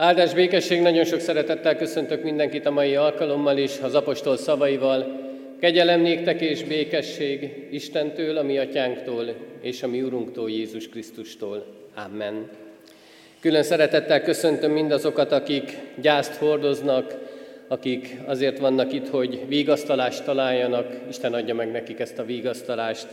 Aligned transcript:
Áldás 0.00 0.34
békesség, 0.34 0.80
nagyon 0.80 1.04
sok 1.04 1.20
szeretettel 1.20 1.76
köszöntök 1.76 2.22
mindenkit 2.22 2.66
a 2.66 2.70
mai 2.70 2.96
alkalommal 2.96 3.56
is, 3.56 3.78
az 3.78 3.94
apostol 3.94 4.36
szavaival. 4.36 5.20
Kegyelem 5.60 6.00
néktek 6.00 6.40
és 6.40 6.64
békesség 6.64 7.66
Istentől, 7.70 8.36
a 8.36 8.42
mi 8.42 8.58
atyánktól 8.58 9.34
és 9.60 9.82
a 9.82 9.88
mi 9.88 10.02
Urunktól, 10.02 10.50
Jézus 10.50 10.88
Krisztustól. 10.88 11.64
Amen. 11.94 12.50
Külön 13.40 13.62
szeretettel 13.62 14.22
köszöntöm 14.22 14.72
mindazokat, 14.72 15.32
akik 15.32 15.78
gyászt 16.00 16.34
hordoznak, 16.34 17.14
akik 17.68 18.16
azért 18.26 18.58
vannak 18.58 18.92
itt, 18.92 19.08
hogy 19.08 19.40
vigasztalást 19.48 20.24
találjanak. 20.24 20.96
Isten 21.08 21.34
adja 21.34 21.54
meg 21.54 21.70
nekik 21.70 21.98
ezt 21.98 22.18
a 22.18 22.24
vigasztalást, 22.24 23.06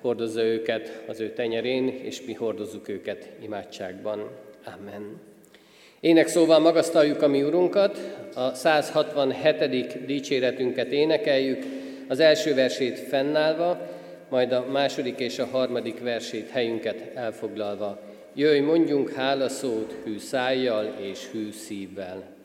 hordozza 0.00 0.42
őket 0.42 1.02
az 1.06 1.20
ő 1.20 1.30
tenyerén, 1.30 1.88
és 1.88 2.22
mi 2.26 2.32
hordozzuk 2.32 2.88
őket 2.88 3.28
imádságban. 3.42 4.30
Amen. 4.78 5.34
Ének 6.06 6.28
szóval 6.28 6.58
magasztaljuk 6.58 7.22
a 7.22 7.28
mi 7.28 7.42
Urunkat, 7.42 7.98
a 8.34 8.54
167. 8.54 10.06
dicséretünket 10.06 10.92
énekeljük, 10.92 11.64
az 12.08 12.20
első 12.20 12.54
versét 12.54 12.98
fennállva, 12.98 13.80
majd 14.28 14.52
a 14.52 14.66
második 14.72 15.18
és 15.18 15.38
a 15.38 15.46
harmadik 15.46 16.02
versét 16.02 16.50
helyünket 16.50 17.10
elfoglalva. 17.14 18.00
Jöjj, 18.34 18.58
mondjunk 18.58 19.10
hálaszót 19.10 19.94
hű 20.04 20.18
szájjal 20.18 20.94
és 21.00 21.28
hű 21.32 21.52
szívvel. 21.52 22.35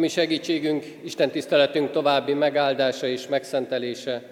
Mi 0.00 0.08
segítségünk, 0.08 0.84
Isten 1.02 1.30
tiszteletünk 1.30 1.90
további 1.90 2.32
megáldása 2.32 3.06
és 3.06 3.28
megszentelése 3.28 4.22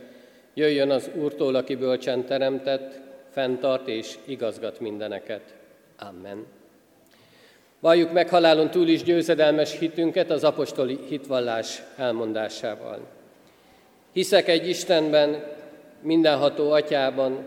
jöjjön 0.54 0.90
az 0.90 1.10
Úrtól, 1.14 1.54
aki 1.54 1.74
bölcsen 1.74 2.24
teremtett, 2.24 3.00
fenntart 3.30 3.88
és 3.88 4.14
igazgat 4.24 4.80
mindeneket. 4.80 5.54
Amen. 5.98 6.46
Valljuk 7.80 8.12
meg 8.12 8.28
halálon 8.28 8.70
túl 8.70 8.88
is 8.88 9.02
győzedelmes 9.02 9.78
hitünket 9.78 10.30
az 10.30 10.44
apostoli 10.44 10.98
hitvallás 11.08 11.82
elmondásával. 11.96 13.06
Hiszek 14.12 14.48
egy 14.48 14.68
Istenben, 14.68 15.42
mindenható 16.02 16.70
atyában, 16.70 17.46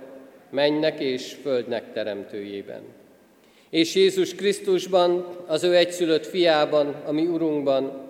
mennek 0.50 1.00
és 1.00 1.36
földnek 1.42 1.94
teremtőjében. 1.94 2.81
És 3.69 3.96
Jézus 3.96 4.36
Krisztusban, 4.36 5.25
az 5.48 5.63
ő 5.63 5.75
egyszülött 5.75 6.25
fiában, 6.25 6.96
ami 7.06 7.25
Urunkban, 7.25 8.10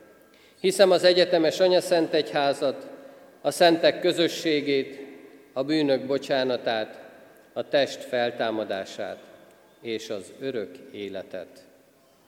Hiszem 0.61 0.91
az 0.91 1.03
egyetemes 1.03 1.59
Anya 1.59 1.81
Szent 1.81 2.13
Egyházat, 2.13 2.87
a 3.41 3.51
szentek 3.51 3.99
közösségét, 3.99 4.99
a 5.53 5.63
bűnök 5.63 6.05
bocsánatát, 6.05 6.99
a 7.53 7.67
test 7.67 8.03
feltámadását 8.03 9.17
és 9.81 10.09
az 10.09 10.33
örök 10.39 10.77
életet. 10.91 11.65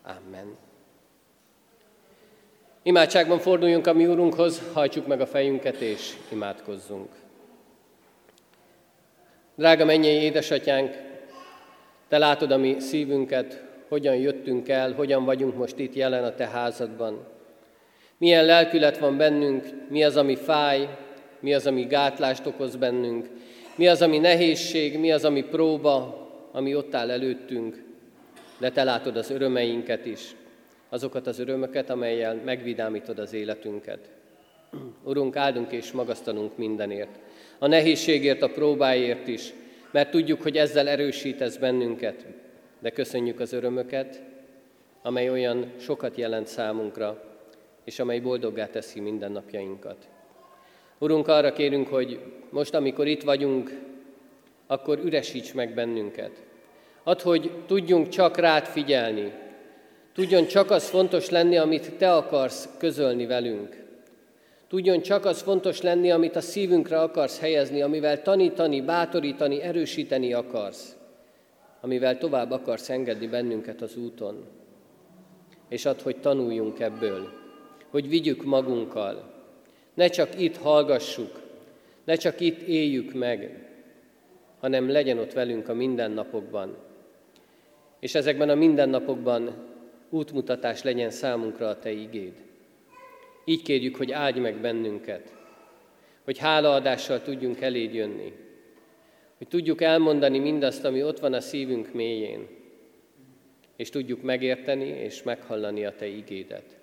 Amen. 0.04 0.58
Imádságban 2.84 3.40
forduljunk 3.40 3.88
a 3.88 3.94
mi 3.94 4.08
Úrunkhoz, 4.08 4.62
hajtsuk 4.74 5.08
meg 5.08 5.22
a 5.22 5.28
fejünket 5.28 5.76
és 5.76 6.14
imádkozzunk. 6.30 7.10
Drága 9.56 9.86
mennyei 9.86 10.22
édesatyánk, 10.22 10.96
Te 12.08 12.18
látod 12.18 12.52
a 12.52 12.58
mi 12.58 12.80
szívünket, 12.80 13.64
hogyan 13.88 14.16
jöttünk 14.16 14.70
el, 14.70 14.94
hogyan 14.94 15.26
vagyunk 15.26 15.56
most 15.56 15.78
itt 15.78 15.94
jelen 15.94 16.24
a 16.24 16.36
Te 16.36 16.48
házadban. 16.48 17.33
Milyen 18.18 18.46
lelkület 18.46 18.98
van 18.98 19.18
bennünk, 19.18 19.66
mi 19.90 20.04
az, 20.04 20.18
ami 20.18 20.36
fáj, 20.36 20.88
mi 21.40 21.54
az, 21.54 21.68
ami 21.68 21.84
gátlást 21.84 22.46
okoz 22.46 22.76
bennünk, 22.76 23.30
mi 23.76 23.88
az, 23.88 24.02
ami 24.02 24.18
nehézség, 24.18 25.00
mi 25.00 25.12
az, 25.12 25.26
ami 25.26 25.44
próba, 25.44 26.28
ami 26.52 26.76
ott 26.76 26.96
áll 26.96 27.12
előttünk, 27.12 27.84
de 28.58 28.72
Te 28.72 28.84
látod 28.84 29.18
az 29.18 29.30
örömeinket 29.30 30.06
is, 30.06 30.36
azokat 30.90 31.28
az 31.28 31.40
örömöket, 31.40 31.90
amelyel 31.90 32.42
megvidámítod 32.46 33.20
az 33.20 33.34
életünket. 33.34 34.10
Urunk, 35.04 35.36
áldunk 35.36 35.72
és 35.72 35.92
magasztanunk 35.92 36.58
mindenért. 36.58 37.20
A 37.60 37.68
nehézségért, 37.68 38.42
a 38.42 38.50
próbáért 38.50 39.28
is, 39.28 39.54
mert 39.92 40.12
tudjuk, 40.12 40.42
hogy 40.42 40.58
ezzel 40.58 40.88
erősítesz 40.88 41.58
bennünket, 41.58 42.26
de 42.80 42.90
köszönjük 42.90 43.40
az 43.40 43.54
örömöket, 43.54 44.22
amely 45.02 45.30
olyan 45.30 45.72
sokat 45.80 46.18
jelent 46.18 46.48
számunkra, 46.48 47.33
és 47.84 48.00
amely 48.00 48.20
boldoggá 48.20 48.68
teszi 48.68 49.00
mindennapjainkat. 49.00 50.08
Urunk, 50.98 51.28
arra 51.28 51.54
kérünk, 51.54 51.88
hogy 51.88 52.20
most, 52.50 52.74
amikor 52.74 53.08
itt 53.08 53.24
vagyunk, 53.24 53.80
akkor 54.68 55.00
üresíts 55.04 55.54
meg 55.54 55.74
bennünket. 55.74 56.44
Add, 57.04 57.22
hogy 57.22 57.52
tudjunk 57.66 58.10
csak 58.10 58.38
rád 58.38 58.66
figyelni, 58.66 59.34
tudjon 60.14 60.46
csak 60.46 60.72
az 60.72 60.90
fontos 60.90 61.30
lenni, 61.30 61.58
amit 61.58 61.92
Te 61.98 62.14
akarsz 62.14 62.70
közölni 62.78 63.26
velünk. 63.26 63.82
Tudjon 64.68 65.02
csak 65.02 65.26
az 65.26 65.42
fontos 65.42 65.82
lenni, 65.82 66.12
amit 66.12 66.36
a 66.36 66.42
szívünkre 66.42 67.00
akarsz 67.02 67.40
helyezni, 67.40 67.82
amivel 67.82 68.22
tanítani, 68.22 68.82
bátorítani, 68.82 69.62
erősíteni 69.62 70.34
akarsz, 70.34 70.96
amivel 71.82 72.18
tovább 72.18 72.52
akarsz 72.52 72.90
engedni 72.90 73.28
bennünket 73.28 73.82
az 73.82 73.96
úton. 73.96 74.46
És 75.70 75.86
add, 75.86 76.02
hogy 76.04 76.18
tanuljunk 76.18 76.80
ebből, 76.80 77.43
hogy 77.94 78.10
vigyük 78.10 78.44
magunkkal, 78.44 79.34
ne 79.94 80.08
csak 80.08 80.40
itt 80.40 80.58
hallgassuk, 80.58 81.42
ne 82.04 82.16
csak 82.16 82.40
itt 82.40 82.62
éljük 82.62 83.14
meg, 83.14 83.68
hanem 84.60 84.90
legyen 84.90 85.18
ott 85.18 85.34
velünk 85.34 85.70
a 85.70 85.74
mindennapokban. 85.74 86.78
És 88.00 88.16
ezekben 88.16 88.50
a 88.50 88.56
mindennapokban 88.56 89.54
útmutatás 90.10 90.84
legyen 90.84 91.10
számunkra 91.10 91.68
a 91.68 91.80
Te 91.80 91.92
igéd. 91.92 92.34
Így 93.46 93.62
kérjük, 93.62 93.96
hogy 93.96 94.12
áldj 94.12 94.40
meg 94.40 94.62
bennünket, 94.62 95.34
hogy 96.24 96.38
hálaadással 96.38 97.22
tudjunk 97.22 97.62
eléd 97.62 97.94
jönni, 97.94 98.34
hogy 99.38 99.48
tudjuk 99.48 99.82
elmondani 99.82 100.40
mindazt, 100.40 100.86
ami 100.86 101.04
ott 101.04 101.20
van 101.20 101.34
a 101.34 101.42
szívünk 101.42 101.94
mélyén, 101.94 102.48
és 103.76 103.90
tudjuk 103.90 104.22
megérteni 104.22 104.88
és 104.88 105.24
meghallani 105.24 105.86
a 105.86 105.96
Te 105.96 106.06
igédet. 106.06 106.82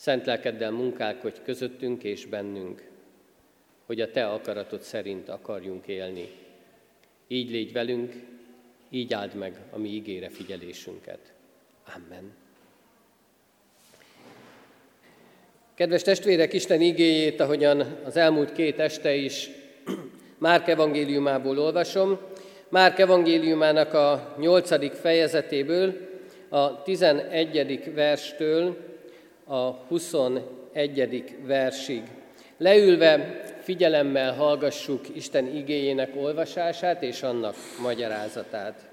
Szent 0.00 0.26
lelkeddel 0.26 0.70
munkálkodj 0.70 1.40
közöttünk 1.44 2.02
és 2.04 2.26
bennünk, 2.26 2.82
hogy 3.86 4.00
a 4.00 4.10
Te 4.10 4.26
akaratod 4.26 4.80
szerint 4.80 5.28
akarjunk 5.28 5.86
élni. 5.86 6.28
Így 7.28 7.50
légy 7.50 7.72
velünk, 7.72 8.12
így 8.90 9.12
áld 9.14 9.34
meg 9.34 9.60
a 9.70 9.78
mi 9.78 9.88
ígére 9.88 10.28
figyelésünket. 10.28 11.18
Amen. 11.96 12.32
Kedves 15.74 16.02
testvérek, 16.02 16.52
Isten 16.52 16.80
igéjét, 16.80 17.40
ahogyan 17.40 17.80
az 18.04 18.16
elmúlt 18.16 18.52
két 18.52 18.78
este 18.78 19.14
is 19.14 19.50
Márk 20.38 20.68
evangéliumából 20.68 21.58
olvasom, 21.58 22.18
Márk 22.68 22.98
evangéliumának 22.98 23.94
a 23.94 24.36
nyolcadik 24.38 24.92
fejezetéből, 24.92 26.08
a 26.48 26.82
tizenegyedik 26.82 27.94
verstől 27.94 28.88
a 29.50 29.84
21. 29.88 31.36
versig. 31.46 32.02
Leülve 32.56 33.40
figyelemmel 33.62 34.34
hallgassuk 34.34 35.16
Isten 35.16 35.46
igéjének 35.46 36.16
olvasását 36.16 37.02
és 37.02 37.22
annak 37.22 37.54
magyarázatát. 37.82 38.88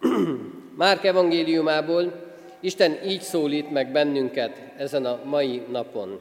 Márk 0.76 1.04
evangéliumából 1.04 2.12
Isten 2.60 2.98
így 3.06 3.20
szólít 3.20 3.70
meg 3.70 3.92
bennünket 3.92 4.62
ezen 4.76 5.04
a 5.04 5.20
mai 5.24 5.62
napon. 5.70 6.20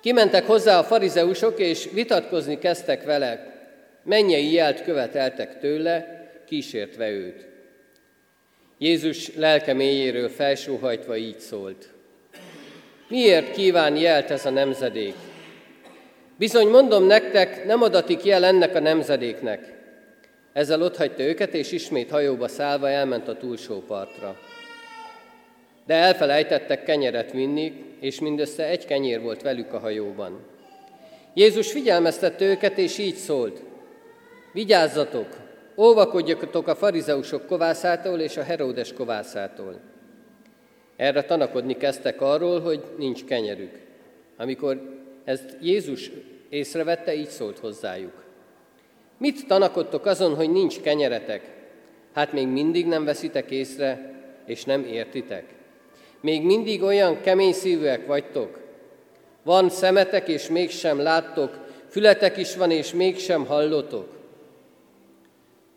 Kimentek 0.00 0.46
hozzá 0.46 0.78
a 0.78 0.84
farizeusok, 0.84 1.58
és 1.58 1.88
vitatkozni 1.92 2.58
kezdtek 2.58 3.04
vele, 3.04 3.56
mennyei 4.04 4.52
jelt 4.52 4.82
követeltek 4.82 5.58
tőle, 5.58 6.26
kísértve 6.46 7.10
őt. 7.10 7.47
Jézus 8.78 9.34
lelke 9.34 9.72
mélyéről 9.72 10.28
felsóhajtva 10.28 11.16
így 11.16 11.38
szólt. 11.38 11.88
Miért 13.08 13.50
kíván 13.50 13.96
jelt 13.96 14.30
ez 14.30 14.46
a 14.46 14.50
nemzedék? 14.50 15.14
Bizony 16.36 16.68
mondom 16.68 17.04
nektek, 17.04 17.64
nem 17.64 17.82
adatik 17.82 18.24
jel 18.24 18.44
ennek 18.44 18.74
a 18.74 18.80
nemzedéknek. 18.80 19.76
Ezzel 20.52 20.82
otthagyta 20.82 21.22
őket, 21.22 21.54
és 21.54 21.72
ismét 21.72 22.10
hajóba 22.10 22.48
szállva 22.48 22.88
elment 22.88 23.28
a 23.28 23.36
túlsó 23.36 23.82
partra. 23.86 24.38
De 25.86 25.94
elfelejtettek 25.94 26.82
kenyeret 26.84 27.32
vinni, 27.32 27.72
és 28.00 28.20
mindössze 28.20 28.64
egy 28.64 28.84
kenyér 28.84 29.20
volt 29.20 29.42
velük 29.42 29.72
a 29.72 29.78
hajóban. 29.78 30.40
Jézus 31.34 31.72
figyelmeztette 31.72 32.44
őket, 32.44 32.78
és 32.78 32.98
így 32.98 33.14
szólt. 33.14 33.62
Vigyázzatok, 34.52 35.47
Óvakodjatok 35.80 36.68
a 36.68 36.74
farizeusok 36.74 37.46
kovászától 37.46 38.20
és 38.20 38.36
a 38.36 38.42
Heródes 38.42 38.92
kovászától. 38.92 39.80
Erre 40.96 41.22
tanakodni 41.24 41.76
kezdtek 41.76 42.20
arról, 42.20 42.60
hogy 42.60 42.82
nincs 42.96 43.24
kenyerük. 43.24 43.80
Amikor 44.36 44.80
ezt 45.24 45.56
Jézus 45.60 46.10
észrevette, 46.48 47.14
így 47.14 47.28
szólt 47.28 47.58
hozzájuk. 47.58 48.24
Mit 49.18 49.46
tanakodtok 49.46 50.06
azon, 50.06 50.34
hogy 50.34 50.50
nincs 50.50 50.80
kenyeretek? 50.80 51.42
Hát 52.12 52.32
még 52.32 52.46
mindig 52.46 52.86
nem 52.86 53.04
veszitek 53.04 53.50
észre, 53.50 54.14
és 54.46 54.64
nem 54.64 54.84
értitek. 54.84 55.44
Még 56.20 56.42
mindig 56.42 56.82
olyan 56.82 57.20
kemény 57.20 57.52
szívűek 57.52 58.06
vagytok. 58.06 58.60
Van 59.42 59.70
szemetek, 59.70 60.28
és 60.28 60.48
mégsem 60.48 60.98
láttok, 60.98 61.58
fületek 61.88 62.36
is 62.36 62.56
van, 62.56 62.70
és 62.70 62.92
mégsem 62.92 63.46
hallotok 63.46 64.17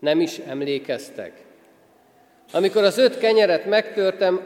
nem 0.02 0.22
is 0.22 0.38
emlékeztek. 0.38 1.32
Amikor 2.52 2.84
az 2.84 2.98
öt 2.98 3.18
kenyeret 3.18 3.66
megtörtem, 3.66 4.42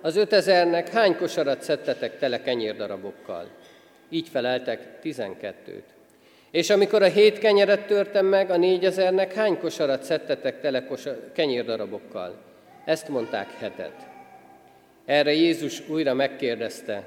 az 0.00 0.16
ötezernek 0.16 0.88
hány 0.88 1.16
kosarat 1.16 1.62
szedtetek 1.62 2.18
tele 2.18 2.42
kenyérdarabokkal? 2.42 3.48
Így 4.08 4.28
feleltek 4.28 5.00
tizenkettőt. 5.00 5.84
És 6.50 6.70
amikor 6.70 7.02
a 7.02 7.08
hét 7.08 7.38
kenyeret 7.38 7.86
törtem 7.86 8.26
meg, 8.26 8.50
a 8.50 8.56
négyezernek 8.56 9.34
hány 9.34 9.58
kosarat 9.58 10.02
szedtetek 10.02 10.60
tele 10.60 10.86
kenyérdarabokkal? 11.32 12.36
Ezt 12.84 13.08
mondták 13.08 13.50
hetet. 13.58 14.06
Erre 15.04 15.32
Jézus 15.32 15.88
újra 15.88 16.14
megkérdezte, 16.14 17.04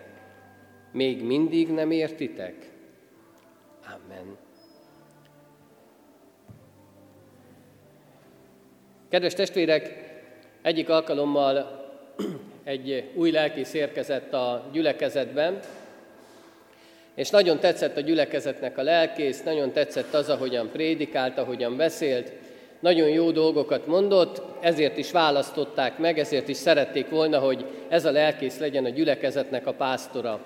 még 0.91 1.23
mindig 1.23 1.67
nem 1.67 1.91
értitek? 1.91 2.55
Amen. 3.85 4.40
Kedves 9.11 9.33
testvérek, 9.33 10.11
egyik 10.61 10.89
alkalommal 10.89 11.85
egy 12.63 13.03
új 13.15 13.31
lelkész 13.31 13.73
érkezett 13.73 14.33
a 14.33 14.69
gyülekezetben, 14.71 15.59
és 17.15 17.29
nagyon 17.29 17.59
tetszett 17.59 17.97
a 17.97 18.01
gyülekezetnek 18.01 18.77
a 18.77 18.83
lelkész, 18.83 19.43
nagyon 19.43 19.71
tetszett 19.71 20.13
az, 20.13 20.29
ahogyan 20.29 20.69
prédikált, 20.71 21.37
ahogyan 21.37 21.77
beszélt, 21.77 22.31
nagyon 22.79 23.09
jó 23.09 23.31
dolgokat 23.31 23.87
mondott, 23.87 24.41
ezért 24.61 24.97
is 24.97 25.11
választották 25.11 25.97
meg, 25.97 26.19
ezért 26.19 26.47
is 26.47 26.57
szerették 26.57 27.09
volna, 27.09 27.39
hogy 27.39 27.65
ez 27.89 28.05
a 28.05 28.11
lelkész 28.11 28.59
legyen 28.59 28.85
a 28.85 28.89
gyülekezetnek 28.89 29.67
a 29.67 29.73
pásztora. 29.73 30.39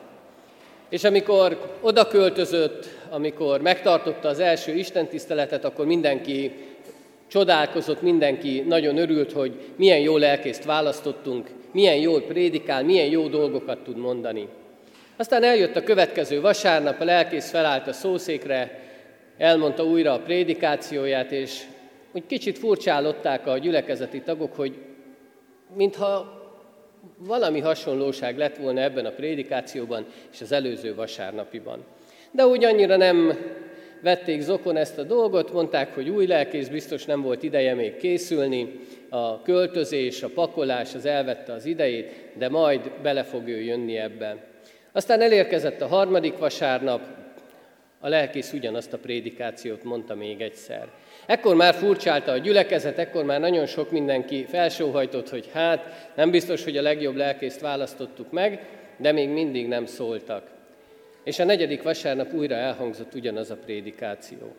És 0.90 1.04
amikor 1.04 1.78
oda 1.82 2.08
költözött, 2.08 2.86
amikor 3.10 3.62
megtartotta 3.62 4.28
az 4.28 4.40
első 4.40 4.74
istentiszteletet, 4.74 5.66
akkor 5.66 5.86
mindenki 5.86 6.52
Csodálkozott 7.28 8.02
mindenki, 8.02 8.64
nagyon 8.68 8.98
örült, 8.98 9.32
hogy 9.32 9.60
milyen 9.76 10.00
jó 10.00 10.18
lelkészt 10.18 10.66
választottunk, 10.66 11.50
milyen 11.72 11.96
jól 11.96 12.22
prédikál, 12.22 12.84
milyen 12.84 13.08
jó 13.08 13.28
dolgokat 13.28 13.80
tud 13.80 13.98
mondani. 13.98 14.48
Aztán 15.18 15.44
eljött 15.44 15.76
a 15.76 15.84
következő 15.84 16.42
vasárnap, 16.42 17.00
a 17.00 17.04
lelkész 17.04 17.50
felállt 17.50 17.88
a 17.88 17.94
szószékre, 17.94 18.80
elmondta 19.38 19.84
újra 19.84 20.14
a 20.14 20.20
prédikációját, 20.20 21.32
és 21.32 21.62
úgy 22.12 22.26
kicsit 22.28 22.58
furcsálották 22.58 23.48
a 23.48 23.58
gyülekezeti 23.58 24.22
tagok, 24.22 24.56
hogy 24.56 24.74
mintha 25.76 26.44
valami 27.18 27.60
hasonlóság 27.60 28.38
lett 28.38 28.58
volna 28.58 28.82
ebben 28.82 29.06
a 29.06 29.12
prédikációban 29.12 30.06
és 30.34 30.42
az 30.42 30.52
előző 30.52 30.96
vasárnapiban. 30.96 31.84
De 32.32 32.46
úgy 32.46 32.64
annyira 32.64 32.96
nem 32.96 33.38
vették 34.02 34.42
zokon 34.42 34.78
ezt 34.78 34.98
a 34.98 35.04
dolgot, 35.04 35.54
mondták, 35.54 35.94
hogy 35.94 36.10
új 36.10 36.26
lelkész 36.26 36.68
biztos 36.68 37.06
nem 37.06 37.22
volt 37.22 37.44
ideje 37.44 37.74
még 37.74 37.98
készülni, 37.98 38.80
a 39.10 39.42
költözés, 39.42 40.24
a 40.24 40.30
pakolás 40.34 40.96
az 40.96 41.06
elvette 41.06 41.54
az 41.54 41.66
idejét, 41.66 42.12
de 42.38 42.50
majd 42.50 42.92
bele 43.02 43.24
fog 43.24 43.48
ő 43.48 43.62
jönni 43.62 43.98
ebbe. 43.98 44.36
Aztán 44.92 45.22
elérkezett 45.22 45.82
a 45.82 45.88
harmadik 45.88 46.38
vasárnap, 46.38 47.02
a 48.00 48.10
lelkész 48.10 48.54
ugyanazt 48.54 48.94
a 48.94 48.98
prédikációt 48.98 49.84
mondta 49.84 50.16
még 50.16 50.42
egyszer. 50.42 50.88
Ekkor 51.26 51.56
már 51.56 51.74
furcsálta 51.74 52.32
a 52.32 52.38
gyülekezet, 52.38 52.98
ekkor 52.98 53.24
már 53.24 53.40
nagyon 53.40 53.66
sok 53.66 53.92
mindenki 53.92 54.46
felsóhajtott, 54.46 55.30
hogy 55.30 55.50
hát 55.54 56.12
nem 56.16 56.32
biztos, 56.32 56.64
hogy 56.64 56.78
a 56.78 56.82
legjobb 56.82 57.16
lelkészt 57.16 57.62
választottuk 57.62 58.32
meg, 58.32 58.68
de 58.98 59.12
még 59.12 59.30
mindig 59.30 59.68
nem 59.68 59.86
szóltak. 59.86 60.55
És 61.26 61.40
a 61.40 61.44
negyedik 61.44 61.84
vasárnap 61.84 62.34
újra 62.34 62.56
elhangzott 62.56 63.14
ugyanaz 63.14 63.52
a 63.52 63.56
prédikáció. 63.56 64.56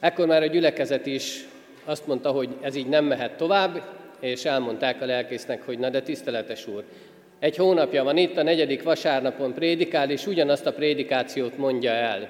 Ekkor 0.00 0.26
már 0.26 0.42
a 0.42 0.46
gyülekezet 0.46 1.06
is 1.06 1.44
azt 1.84 2.06
mondta, 2.06 2.30
hogy 2.30 2.48
ez 2.60 2.74
így 2.74 2.88
nem 2.88 3.04
mehet 3.04 3.36
tovább, 3.36 3.82
és 4.20 4.44
elmondták 4.44 5.02
a 5.02 5.06
lelkésznek, 5.06 5.62
hogy 5.62 5.78
na 5.78 5.90
de 5.90 6.02
tiszteletes 6.02 6.66
úr, 6.66 6.84
egy 7.38 7.56
hónapja 7.56 8.04
van 8.04 8.16
itt, 8.16 8.36
a 8.36 8.42
negyedik 8.42 8.82
vasárnapon 8.82 9.54
prédikál, 9.54 10.10
és 10.10 10.26
ugyanazt 10.26 10.66
a 10.66 10.72
prédikációt 10.72 11.56
mondja 11.56 11.90
el. 11.90 12.28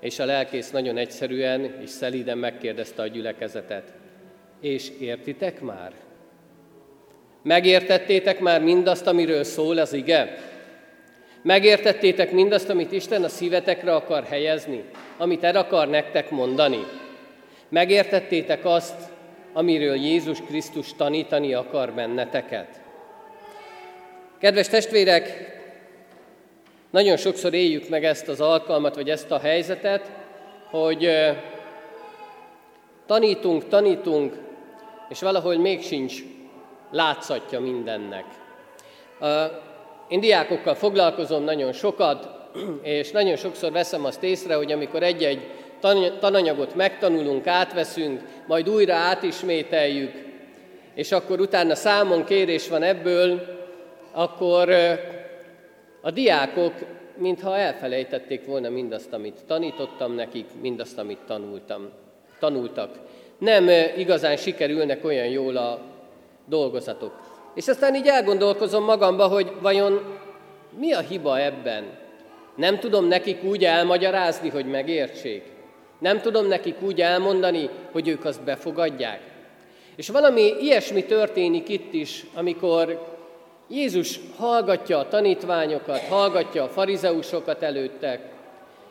És 0.00 0.18
a 0.18 0.24
lelkész 0.24 0.70
nagyon 0.70 0.96
egyszerűen 0.96 1.74
és 1.82 1.90
szelíden 1.90 2.38
megkérdezte 2.38 3.02
a 3.02 3.06
gyülekezetet. 3.06 3.92
És 4.60 4.90
értitek 5.00 5.60
már? 5.60 5.92
Megértettétek 7.42 8.40
már 8.40 8.62
mindazt, 8.62 9.06
amiről 9.06 9.44
szól 9.44 9.78
az 9.78 9.92
ige? 9.92 10.36
Megértettétek 11.42 12.32
mindazt, 12.32 12.68
amit 12.68 12.92
Isten 12.92 13.24
a 13.24 13.28
szívetekre 13.28 13.94
akar 13.94 14.24
helyezni? 14.24 14.84
Amit 15.16 15.44
el 15.44 15.56
akar 15.56 15.88
nektek 15.88 16.30
mondani? 16.30 16.86
Megértettétek 17.68 18.64
azt, 18.64 18.94
amiről 19.52 19.94
Jézus 19.94 20.38
Krisztus 20.40 20.94
tanítani 20.94 21.54
akar 21.54 21.92
benneteket? 21.92 22.80
Kedves 24.38 24.68
testvérek, 24.68 25.56
nagyon 26.90 27.16
sokszor 27.16 27.54
éljük 27.54 27.88
meg 27.88 28.04
ezt 28.04 28.28
az 28.28 28.40
alkalmat, 28.40 28.94
vagy 28.94 29.10
ezt 29.10 29.30
a 29.30 29.38
helyzetet, 29.38 30.10
hogy 30.70 31.10
tanítunk, 33.06 33.68
tanítunk, 33.68 34.36
és 35.08 35.20
valahogy 35.20 35.58
még 35.58 35.82
sincs 35.82 36.14
látszatja 36.90 37.60
mindennek. 37.60 38.24
Én 40.08 40.20
diákokkal 40.20 40.74
foglalkozom 40.74 41.44
nagyon 41.44 41.72
sokat, 41.72 42.28
és 42.82 43.10
nagyon 43.10 43.36
sokszor 43.36 43.72
veszem 43.72 44.04
azt 44.04 44.22
észre, 44.22 44.54
hogy 44.54 44.72
amikor 44.72 45.02
egy-egy 45.02 45.40
tananyagot 46.20 46.74
megtanulunk, 46.74 47.46
átveszünk, 47.46 48.20
majd 48.46 48.68
újra 48.68 48.94
átismételjük, 48.94 50.12
és 50.94 51.12
akkor 51.12 51.40
utána 51.40 51.74
számon 51.74 52.24
kérés 52.24 52.68
van 52.68 52.82
ebből, 52.82 53.40
akkor 54.12 54.70
a 56.00 56.10
diákok 56.10 56.72
mintha 57.16 57.56
elfelejtették 57.56 58.46
volna 58.46 58.68
mindazt, 58.68 59.12
amit 59.12 59.44
tanítottam 59.46 60.14
nekik, 60.14 60.46
mindazt, 60.60 60.98
amit 60.98 61.18
tanultam, 61.26 61.88
tanultak. 62.38 62.98
Nem 63.38 63.68
igazán 63.96 64.36
sikerülnek 64.36 65.04
olyan 65.04 65.26
jól 65.26 65.56
a 65.56 65.80
dolgozatok. 66.46 67.37
És 67.54 67.68
aztán 67.68 67.94
így 67.94 68.06
elgondolkozom 68.06 68.84
magamba, 68.84 69.26
hogy 69.26 69.52
vajon 69.60 70.18
mi 70.78 70.92
a 70.92 71.00
hiba 71.00 71.40
ebben? 71.40 71.84
Nem 72.56 72.78
tudom 72.78 73.04
nekik 73.04 73.42
úgy 73.42 73.64
elmagyarázni, 73.64 74.48
hogy 74.48 74.66
megértsék. 74.66 75.42
Nem 75.98 76.20
tudom 76.20 76.46
nekik 76.46 76.82
úgy 76.82 77.00
elmondani, 77.00 77.68
hogy 77.92 78.08
ők 78.08 78.24
azt 78.24 78.42
befogadják. 78.42 79.20
És 79.96 80.08
valami 80.08 80.54
ilyesmi 80.60 81.04
történik 81.04 81.68
itt 81.68 81.92
is, 81.92 82.26
amikor 82.34 83.16
Jézus 83.68 84.20
hallgatja 84.36 84.98
a 84.98 85.08
tanítványokat, 85.08 86.00
hallgatja 86.00 86.62
a 86.62 86.68
farizeusokat 86.68 87.62
előttek, 87.62 88.20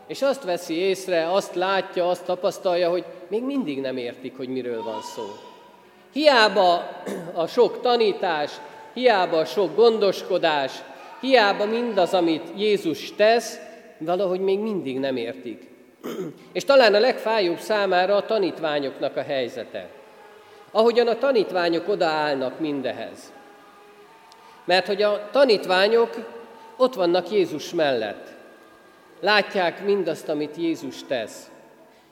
és 0.07 0.21
azt 0.21 0.43
veszi 0.43 0.73
észre, 0.73 1.31
azt 1.31 1.55
látja, 1.55 2.09
azt 2.09 2.25
tapasztalja, 2.25 2.89
hogy 2.89 3.03
még 3.27 3.43
mindig 3.43 3.81
nem 3.81 3.97
értik, 3.97 4.37
hogy 4.37 4.47
miről 4.47 4.83
van 4.83 5.01
szó. 5.01 5.23
Hiába 6.17 6.89
a 7.33 7.47
sok 7.47 7.81
tanítás, 7.81 8.51
hiába 8.93 9.37
a 9.37 9.45
sok 9.45 9.75
gondoskodás, 9.75 10.71
hiába 11.21 11.65
mindaz, 11.65 12.13
amit 12.13 12.51
Jézus 12.55 13.15
tesz, 13.15 13.59
valahogy 13.97 14.39
még 14.39 14.59
mindig 14.59 14.99
nem 14.99 15.15
értik. 15.15 15.69
És 16.53 16.63
talán 16.63 16.93
a 16.93 16.99
legfájóbb 16.99 17.57
számára 17.57 18.15
a 18.15 18.25
tanítványoknak 18.25 19.15
a 19.15 19.21
helyzete. 19.21 19.89
Ahogyan 20.71 21.07
a 21.07 21.17
tanítványok 21.17 21.87
odaállnak 21.87 22.59
mindehez. 22.59 23.33
Mert 24.65 24.87
hogy 24.87 25.01
a 25.01 25.29
tanítványok 25.31 26.15
ott 26.77 26.93
vannak 26.93 27.31
Jézus 27.31 27.73
mellett. 27.73 28.27
Látják 29.19 29.83
mindazt, 29.85 30.29
amit 30.29 30.55
Jézus 30.55 31.03
tesz. 31.07 31.49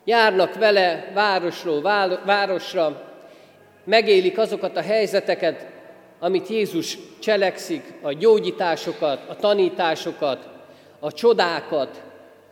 Járnak 0.04 0.54
vele 0.54 1.10
városról 1.14 1.82
városra, 2.24 3.05
megélik 3.86 4.38
azokat 4.38 4.76
a 4.76 4.80
helyzeteket, 4.80 5.66
amit 6.18 6.48
Jézus 6.48 6.98
cselekszik, 7.18 7.92
a 8.02 8.12
gyógyításokat, 8.12 9.28
a 9.28 9.36
tanításokat, 9.36 10.48
a 10.98 11.12
csodákat, 11.12 12.02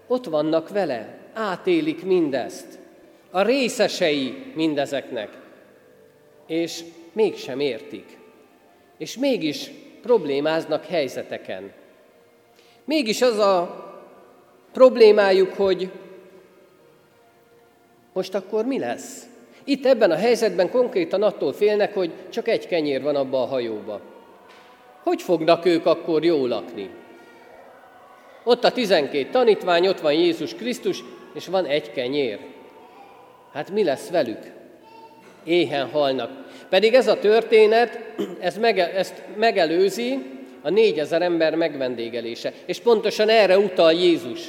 ott 0.06 0.24
vannak 0.24 0.68
vele, 0.68 1.18
átélik 1.32 2.04
mindezt. 2.04 2.78
A 3.30 3.42
részesei 3.42 4.52
mindezeknek. 4.54 5.28
És 6.46 6.84
mégsem 7.12 7.60
értik. 7.60 8.18
És 8.98 9.16
mégis 9.16 9.70
problémáznak 10.02 10.84
helyzeteken. 10.84 11.72
Mégis 12.84 13.22
az 13.22 13.38
a 13.38 13.82
problémájuk, 14.72 15.54
hogy 15.54 15.90
most 18.12 18.34
akkor 18.34 18.64
mi 18.64 18.78
lesz? 18.78 19.26
Itt 19.64 19.87
ebben 19.87 20.11
a 20.11 20.16
helyzetben 20.16 20.71
konkrétan 20.71 21.23
attól 21.23 21.52
félnek, 21.52 21.94
hogy 21.94 22.11
csak 22.30 22.49
egy 22.49 22.66
kenyér 22.66 23.02
van 23.02 23.16
abba 23.16 23.42
a 23.42 23.47
hajóba. 23.47 24.00
Hogy 25.02 25.23
fognak 25.23 25.64
ők 25.64 25.87
akkor 25.87 26.25
jól 26.25 26.49
lakni? 26.49 26.90
Ott 28.44 28.64
a 28.64 28.73
tizenkét 28.73 29.30
tanítvány, 29.30 29.87
ott 29.88 30.00
van 30.00 30.12
Jézus 30.12 30.54
Krisztus, 30.54 31.04
és 31.35 31.47
van 31.47 31.66
egy 31.66 31.92
kenyér. 31.92 32.38
Hát 33.52 33.71
mi 33.71 33.85
lesz 33.85 34.11
velük? 34.11 34.38
Éhen 35.44 35.88
halnak. 35.90 36.30
Pedig 36.68 36.94
ez 36.94 37.09
a 37.09 37.18
történet, 37.18 37.99
ez 38.40 38.59
mege, 38.59 38.92
ezt 38.94 39.23
megelőzi 39.37 40.18
a 40.62 40.71
négyezer 40.71 41.23
ember 41.23 41.54
megvendégelése. 41.54 42.52
És 42.66 42.80
pontosan 42.80 43.28
erre 43.28 43.59
utal 43.59 43.92
Jézus. 43.92 44.40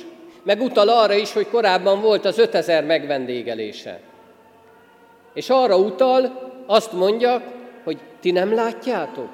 Meg 0.43 0.61
utal 0.61 0.89
arra 0.89 1.13
is, 1.13 1.33
hogy 1.33 1.47
korábban 1.47 2.01
volt 2.01 2.25
az 2.25 2.37
ötezer 2.37 2.83
megvendégelése. 2.83 3.99
És 5.35 5.49
arra 5.49 5.77
utal, 5.77 6.51
azt 6.65 6.91
mondja, 6.91 7.43
hogy 7.83 7.99
ti 8.19 8.31
nem 8.31 8.53
látjátok? 8.53 9.29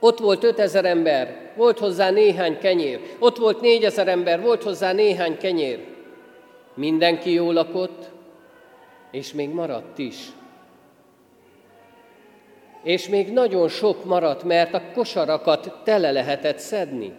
Ott 0.00 0.18
volt 0.18 0.44
ötezer 0.44 0.84
ember, 0.84 1.52
volt 1.56 1.78
hozzá 1.78 2.10
néhány 2.10 2.58
kenyér. 2.58 3.00
Ott 3.18 3.36
volt 3.36 3.60
négyezer 3.60 4.08
ember, 4.08 4.40
volt 4.40 4.62
hozzá 4.62 4.92
néhány 4.92 5.36
kenyér. 5.36 5.86
Mindenki 6.74 7.32
jól 7.32 7.52
lakott, 7.52 8.10
és 9.10 9.32
még 9.32 9.50
maradt 9.50 9.98
is 9.98 10.16
és 12.82 13.08
még 13.08 13.32
nagyon 13.32 13.68
sok 13.68 14.04
maradt, 14.04 14.44
mert 14.44 14.74
a 14.74 14.82
kosarakat 14.94 15.72
tele 15.84 16.10
lehetett 16.10 16.58
szedni. 16.58 17.12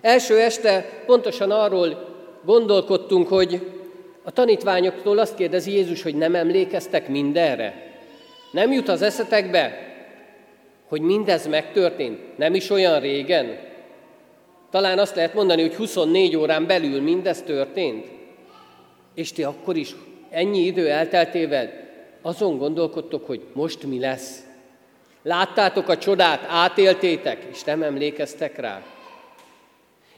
Első 0.00 0.38
este 0.38 1.02
pontosan 1.06 1.50
arról 1.50 2.08
gondolkodtunk, 2.44 3.28
hogy 3.28 3.79
a 4.22 4.30
tanítványoktól 4.30 5.18
azt 5.18 5.34
kérdezi 5.34 5.72
Jézus, 5.72 6.02
hogy 6.02 6.14
nem 6.14 6.34
emlékeztek 6.34 7.08
mindenre. 7.08 7.94
Nem 8.52 8.72
jut 8.72 8.88
az 8.88 9.02
eszetekbe, 9.02 9.88
hogy 10.88 11.00
mindez 11.00 11.46
megtörtént, 11.46 12.38
nem 12.38 12.54
is 12.54 12.70
olyan 12.70 13.00
régen. 13.00 13.58
Talán 14.70 14.98
azt 14.98 15.14
lehet 15.14 15.34
mondani, 15.34 15.60
hogy 15.60 15.74
24 15.74 16.36
órán 16.36 16.66
belül 16.66 17.00
mindez 17.00 17.42
történt. 17.42 18.06
És 19.14 19.32
ti 19.32 19.42
akkor 19.42 19.76
is 19.76 19.94
ennyi 20.30 20.60
idő 20.60 20.88
elteltével 20.88 21.70
azon 22.22 22.58
gondolkodtok, 22.58 23.26
hogy 23.26 23.40
most 23.52 23.82
mi 23.82 23.98
lesz. 23.98 24.44
Láttátok 25.22 25.88
a 25.88 25.98
csodát, 25.98 26.44
átéltétek, 26.48 27.46
és 27.50 27.64
nem 27.64 27.82
emlékeztek 27.82 28.58
rá. 28.58 28.82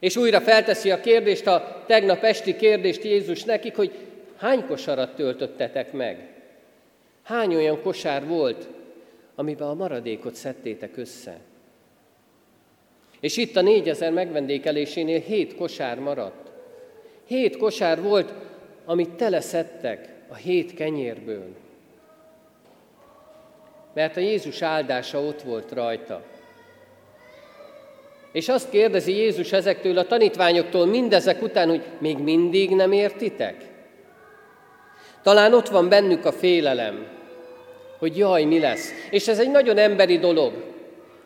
És 0.02 0.16
újra 0.16 0.40
felteszi 0.40 0.90
a 0.90 1.00
kérdést, 1.00 1.46
a 1.46 1.84
tegnap 1.86 2.22
esti 2.22 2.56
kérdést 2.56 3.04
Jézus 3.04 3.44
nekik, 3.44 3.76
hogy 3.76 3.92
hány 4.36 4.66
kosarat 4.66 5.14
töltöttetek 5.14 5.92
meg? 5.92 6.28
Hány 7.22 7.54
olyan 7.54 7.82
kosár 7.82 8.26
volt, 8.26 8.68
amiben 9.34 9.68
a 9.68 9.74
maradékot 9.74 10.34
szedtétek 10.34 10.96
össze? 10.96 11.38
És 13.20 13.36
itt 13.36 13.56
a 13.56 13.62
négyezer 13.62 14.12
megvendékelésénél 14.12 15.20
hét 15.20 15.54
kosár 15.54 15.98
maradt. 15.98 16.50
Hét 17.26 17.56
kosár 17.56 18.02
volt, 18.02 18.32
amit 18.84 19.10
teleszedtek 19.10 20.08
a 20.28 20.34
hét 20.34 20.74
kenyérből. 20.74 21.54
Mert 23.92 24.16
a 24.16 24.20
Jézus 24.20 24.62
áldása 24.62 25.20
ott 25.20 25.42
volt 25.42 25.72
rajta. 25.72 26.31
És 28.32 28.48
azt 28.48 28.70
kérdezi 28.70 29.12
Jézus 29.12 29.52
ezektől 29.52 29.98
a 29.98 30.06
tanítványoktól 30.06 30.86
mindezek 30.86 31.42
után, 31.42 31.68
hogy 31.68 31.82
még 31.98 32.18
mindig 32.18 32.70
nem 32.70 32.92
értitek? 32.92 33.54
Talán 35.22 35.54
ott 35.54 35.68
van 35.68 35.88
bennük 35.88 36.24
a 36.24 36.32
félelem, 36.32 37.06
hogy 37.98 38.18
jaj, 38.18 38.44
mi 38.44 38.58
lesz. 38.58 38.90
És 39.10 39.28
ez 39.28 39.38
egy 39.38 39.50
nagyon 39.50 39.76
emberi 39.76 40.18
dolog. 40.18 40.52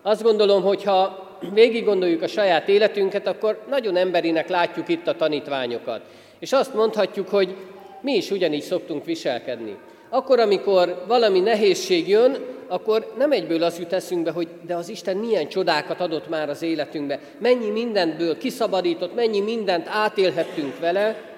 Azt 0.02 0.22
gondolom, 0.22 0.62
hogy 0.62 0.82
ha 0.82 1.26
végig 1.54 1.84
gondoljuk 1.84 2.22
a 2.22 2.26
saját 2.26 2.68
életünket, 2.68 3.26
akkor 3.26 3.60
nagyon 3.68 3.96
emberinek 3.96 4.48
látjuk 4.48 4.88
itt 4.88 5.06
a 5.06 5.16
tanítványokat. 5.16 6.00
És 6.38 6.52
azt 6.52 6.74
mondhatjuk, 6.74 7.28
hogy 7.28 7.54
mi 8.00 8.12
is 8.12 8.30
ugyanígy 8.30 8.62
szoktunk 8.62 9.04
viselkedni. 9.04 9.76
Akkor, 10.10 10.38
amikor 10.38 11.04
valami 11.06 11.40
nehézség 11.40 12.08
jön, 12.08 12.55
akkor 12.68 13.12
nem 13.16 13.32
egyből 13.32 13.62
az 13.62 13.78
jut 13.78 13.92
eszünkbe, 13.92 14.30
hogy 14.30 14.48
de 14.62 14.74
az 14.74 14.88
Isten 14.88 15.16
milyen 15.16 15.48
csodákat 15.48 16.00
adott 16.00 16.28
már 16.28 16.48
az 16.48 16.62
életünkbe, 16.62 17.20
mennyi 17.38 17.70
mindentből 17.70 18.38
kiszabadított, 18.38 19.14
mennyi 19.14 19.40
mindent 19.40 19.88
átélhettünk 19.88 20.78
vele, 20.78 21.34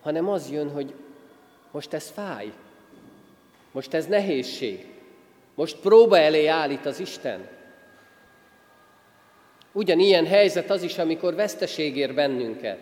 hanem 0.00 0.28
az 0.28 0.50
jön, 0.50 0.70
hogy 0.70 0.94
most 1.70 1.92
ez 1.92 2.10
fáj, 2.14 2.52
most 3.72 3.94
ez 3.94 4.06
nehézség, 4.06 4.86
most 5.54 5.76
próba 5.76 6.18
elé 6.18 6.46
állít 6.46 6.86
az 6.86 7.00
Isten. 7.00 7.48
Ugyanilyen 9.72 10.26
helyzet 10.26 10.70
az 10.70 10.82
is, 10.82 10.98
amikor 10.98 11.34
veszteség 11.34 11.96
ér 11.96 12.14
bennünket. 12.14 12.78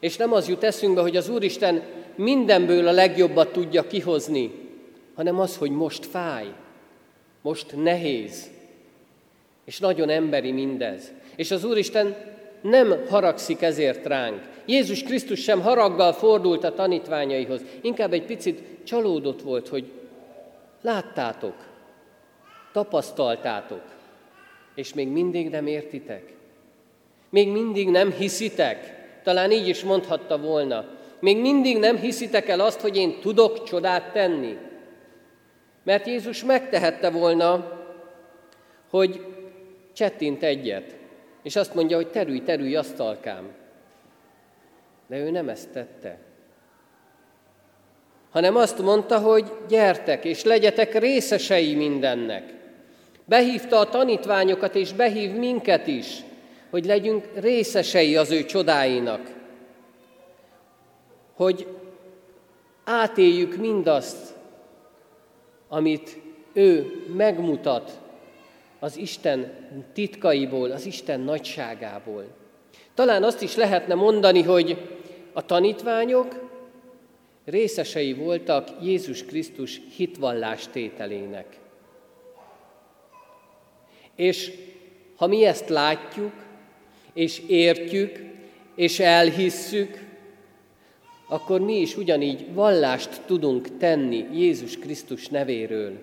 És 0.00 0.16
nem 0.16 0.32
az 0.32 0.48
jut 0.48 0.64
eszünkbe, 0.64 1.00
hogy 1.00 1.16
az 1.16 1.28
Úristen 1.28 1.82
mindenből 2.14 2.88
a 2.88 2.92
legjobbat 2.92 3.52
tudja 3.52 3.86
kihozni, 3.86 4.61
hanem 5.14 5.40
az, 5.40 5.56
hogy 5.56 5.70
most 5.70 6.06
fáj, 6.06 6.46
most 7.42 7.76
nehéz, 7.76 8.50
és 9.64 9.78
nagyon 9.78 10.08
emberi 10.08 10.52
mindez. 10.52 11.12
És 11.36 11.50
az 11.50 11.64
Úristen 11.64 12.16
nem 12.60 13.06
haragszik 13.08 13.62
ezért 13.62 14.06
ránk. 14.06 14.48
Jézus 14.66 15.02
Krisztus 15.02 15.40
sem 15.40 15.60
haraggal 15.60 16.12
fordult 16.12 16.64
a 16.64 16.74
tanítványaihoz, 16.74 17.60
inkább 17.80 18.12
egy 18.12 18.24
picit 18.24 18.62
csalódott 18.84 19.42
volt, 19.42 19.68
hogy 19.68 19.84
láttátok, 20.82 21.54
tapasztaltátok, 22.72 23.82
és 24.74 24.94
még 24.94 25.08
mindig 25.08 25.50
nem 25.50 25.66
értitek. 25.66 26.32
Még 27.28 27.48
mindig 27.48 27.88
nem 27.88 28.12
hiszitek. 28.12 29.00
Talán 29.22 29.50
így 29.50 29.68
is 29.68 29.82
mondhatta 29.82 30.38
volna. 30.38 30.84
Még 31.20 31.40
mindig 31.40 31.78
nem 31.78 31.96
hiszitek 31.96 32.48
el 32.48 32.60
azt, 32.60 32.80
hogy 32.80 32.96
én 32.96 33.20
tudok 33.20 33.62
csodát 33.62 34.12
tenni. 34.12 34.56
Mert 35.82 36.06
Jézus 36.06 36.44
megtehette 36.44 37.10
volna, 37.10 37.80
hogy 38.90 39.26
csettint 39.92 40.42
egyet, 40.42 40.96
és 41.42 41.56
azt 41.56 41.74
mondja, 41.74 41.96
hogy 41.96 42.10
terülj, 42.10 42.42
terülj, 42.42 42.76
asztalkám. 42.76 43.50
De 45.06 45.16
ő 45.16 45.30
nem 45.30 45.48
ezt 45.48 45.70
tette. 45.70 46.18
Hanem 48.30 48.56
azt 48.56 48.78
mondta, 48.78 49.18
hogy 49.18 49.52
gyertek, 49.68 50.24
és 50.24 50.44
legyetek 50.44 50.98
részesei 50.98 51.74
mindennek. 51.74 52.54
Behívta 53.24 53.78
a 53.78 53.88
tanítványokat, 53.88 54.74
és 54.74 54.92
behív 54.92 55.32
minket 55.32 55.86
is, 55.86 56.20
hogy 56.70 56.84
legyünk 56.84 57.28
részesei 57.34 58.16
az 58.16 58.30
ő 58.30 58.44
csodáinak. 58.44 59.30
Hogy 61.34 61.66
átéljük 62.84 63.56
mindazt, 63.56 64.31
amit 65.72 66.18
ő 66.52 67.02
megmutat 67.16 68.00
az 68.78 68.96
Isten 68.96 69.52
titkaiból, 69.92 70.70
az 70.70 70.86
Isten 70.86 71.20
nagyságából. 71.20 72.24
Talán 72.94 73.22
azt 73.22 73.42
is 73.42 73.54
lehetne 73.54 73.94
mondani, 73.94 74.42
hogy 74.42 74.76
a 75.32 75.44
tanítványok 75.44 76.50
részesei 77.44 78.12
voltak 78.12 78.68
Jézus 78.82 79.24
Krisztus 79.24 79.80
hitvallás 79.96 80.68
tételének. 80.68 81.58
És 84.16 84.52
ha 85.16 85.26
mi 85.26 85.44
ezt 85.44 85.68
látjuk, 85.68 86.32
és 87.12 87.42
értjük, 87.46 88.20
és 88.74 89.00
elhisszük, 89.00 90.11
akkor 91.32 91.60
mi 91.60 91.80
is 91.80 91.96
ugyanígy 91.96 92.54
vallást 92.54 93.20
tudunk 93.26 93.76
tenni 93.76 94.26
Jézus 94.32 94.78
Krisztus 94.78 95.28
nevéről. 95.28 95.98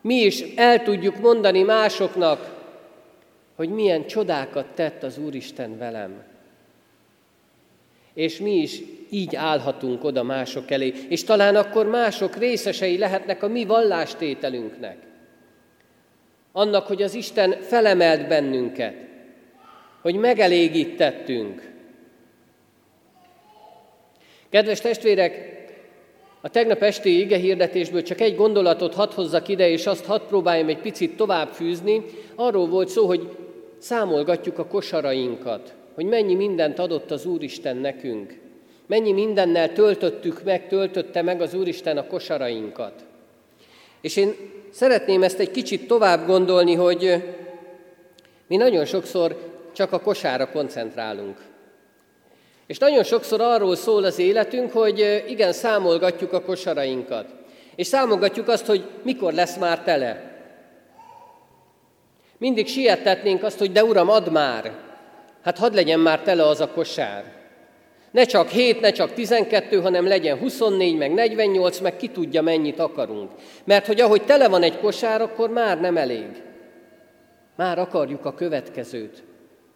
Mi 0.00 0.14
is 0.14 0.40
el 0.56 0.82
tudjuk 0.82 1.20
mondani 1.20 1.62
másoknak, 1.62 2.56
hogy 3.56 3.68
milyen 3.68 4.06
csodákat 4.06 4.66
tett 4.66 5.02
az 5.02 5.18
Úristen 5.18 5.78
velem. 5.78 6.22
És 8.14 8.38
mi 8.38 8.54
is 8.54 8.82
így 9.10 9.36
állhatunk 9.36 10.04
oda 10.04 10.22
mások 10.22 10.70
elé, 10.70 10.94
és 11.08 11.24
talán 11.24 11.56
akkor 11.56 11.86
mások 11.86 12.36
részesei 12.36 12.98
lehetnek 12.98 13.42
a 13.42 13.48
mi 13.48 13.64
vallástételünknek 13.64 14.96
annak, 16.52 16.86
hogy 16.86 17.02
az 17.02 17.14
Isten 17.14 17.56
felemelt 17.60 18.28
bennünket, 18.28 18.94
hogy 20.00 20.14
megelégítettünk. 20.14 21.76
Kedves 24.50 24.80
testvérek, 24.80 25.56
a 26.40 26.48
tegnap 26.48 26.82
esti 26.82 27.20
ige 27.20 27.36
hirdetésből 27.36 28.02
csak 28.02 28.20
egy 28.20 28.36
gondolatot 28.36 28.94
hadd 28.94 29.14
hozzak 29.14 29.48
ide, 29.48 29.68
és 29.68 29.86
azt 29.86 30.04
hadd 30.04 30.20
próbáljam 30.28 30.68
egy 30.68 30.80
picit 30.80 31.16
tovább 31.16 31.48
fűzni. 31.48 32.04
Arról 32.34 32.66
volt 32.66 32.88
szó, 32.88 33.06
hogy 33.06 33.28
számolgatjuk 33.78 34.58
a 34.58 34.66
kosarainkat, 34.66 35.74
hogy 35.94 36.04
mennyi 36.04 36.34
mindent 36.34 36.78
adott 36.78 37.10
az 37.10 37.26
Úristen 37.26 37.76
nekünk. 37.76 38.38
Mennyi 38.86 39.12
mindennel 39.12 39.72
töltöttük 39.72 40.42
meg, 40.44 40.68
töltötte 40.68 41.22
meg 41.22 41.40
az 41.40 41.54
Úristen 41.54 41.96
a 41.96 42.06
kosarainkat. 42.06 42.92
És 44.00 44.16
én 44.16 44.34
szeretném 44.70 45.22
ezt 45.22 45.38
egy 45.38 45.50
kicsit 45.50 45.86
tovább 45.86 46.26
gondolni, 46.26 46.74
hogy 46.74 47.22
mi 48.46 48.56
nagyon 48.56 48.84
sokszor 48.84 49.36
csak 49.72 49.92
a 49.92 50.00
kosára 50.00 50.50
koncentrálunk. 50.50 51.47
És 52.68 52.78
nagyon 52.78 53.02
sokszor 53.02 53.40
arról 53.40 53.76
szól 53.76 54.04
az 54.04 54.18
életünk, 54.18 54.72
hogy 54.72 55.24
igen, 55.28 55.52
számolgatjuk 55.52 56.32
a 56.32 56.42
kosarainkat. 56.42 57.26
És 57.76 57.86
számolgatjuk 57.86 58.48
azt, 58.48 58.66
hogy 58.66 58.84
mikor 59.02 59.32
lesz 59.32 59.56
már 59.56 59.82
tele. 59.82 60.36
Mindig 62.38 62.66
sietetnénk 62.66 63.42
azt, 63.42 63.58
hogy 63.58 63.72
de 63.72 63.84
uram, 63.84 64.08
add 64.08 64.30
már. 64.30 64.72
Hát 65.42 65.58
hadd 65.58 65.74
legyen 65.74 66.00
már 66.00 66.20
tele 66.20 66.46
az 66.46 66.60
a 66.60 66.68
kosár. 66.68 67.24
Ne 68.10 68.24
csak 68.24 68.48
7, 68.48 68.80
ne 68.80 68.90
csak 68.90 69.12
12, 69.12 69.80
hanem 69.80 70.06
legyen 70.06 70.38
24, 70.38 70.96
meg 70.96 71.12
48, 71.12 71.78
meg 71.78 71.96
ki 71.96 72.08
tudja 72.08 72.42
mennyit 72.42 72.78
akarunk. 72.78 73.30
Mert 73.64 73.86
hogy 73.86 74.00
ahogy 74.00 74.24
tele 74.24 74.48
van 74.48 74.62
egy 74.62 74.78
kosár, 74.78 75.20
akkor 75.20 75.50
már 75.50 75.80
nem 75.80 75.96
elég. 75.96 76.42
Már 77.56 77.78
akarjuk 77.78 78.24
a 78.24 78.34
következőt. 78.34 79.22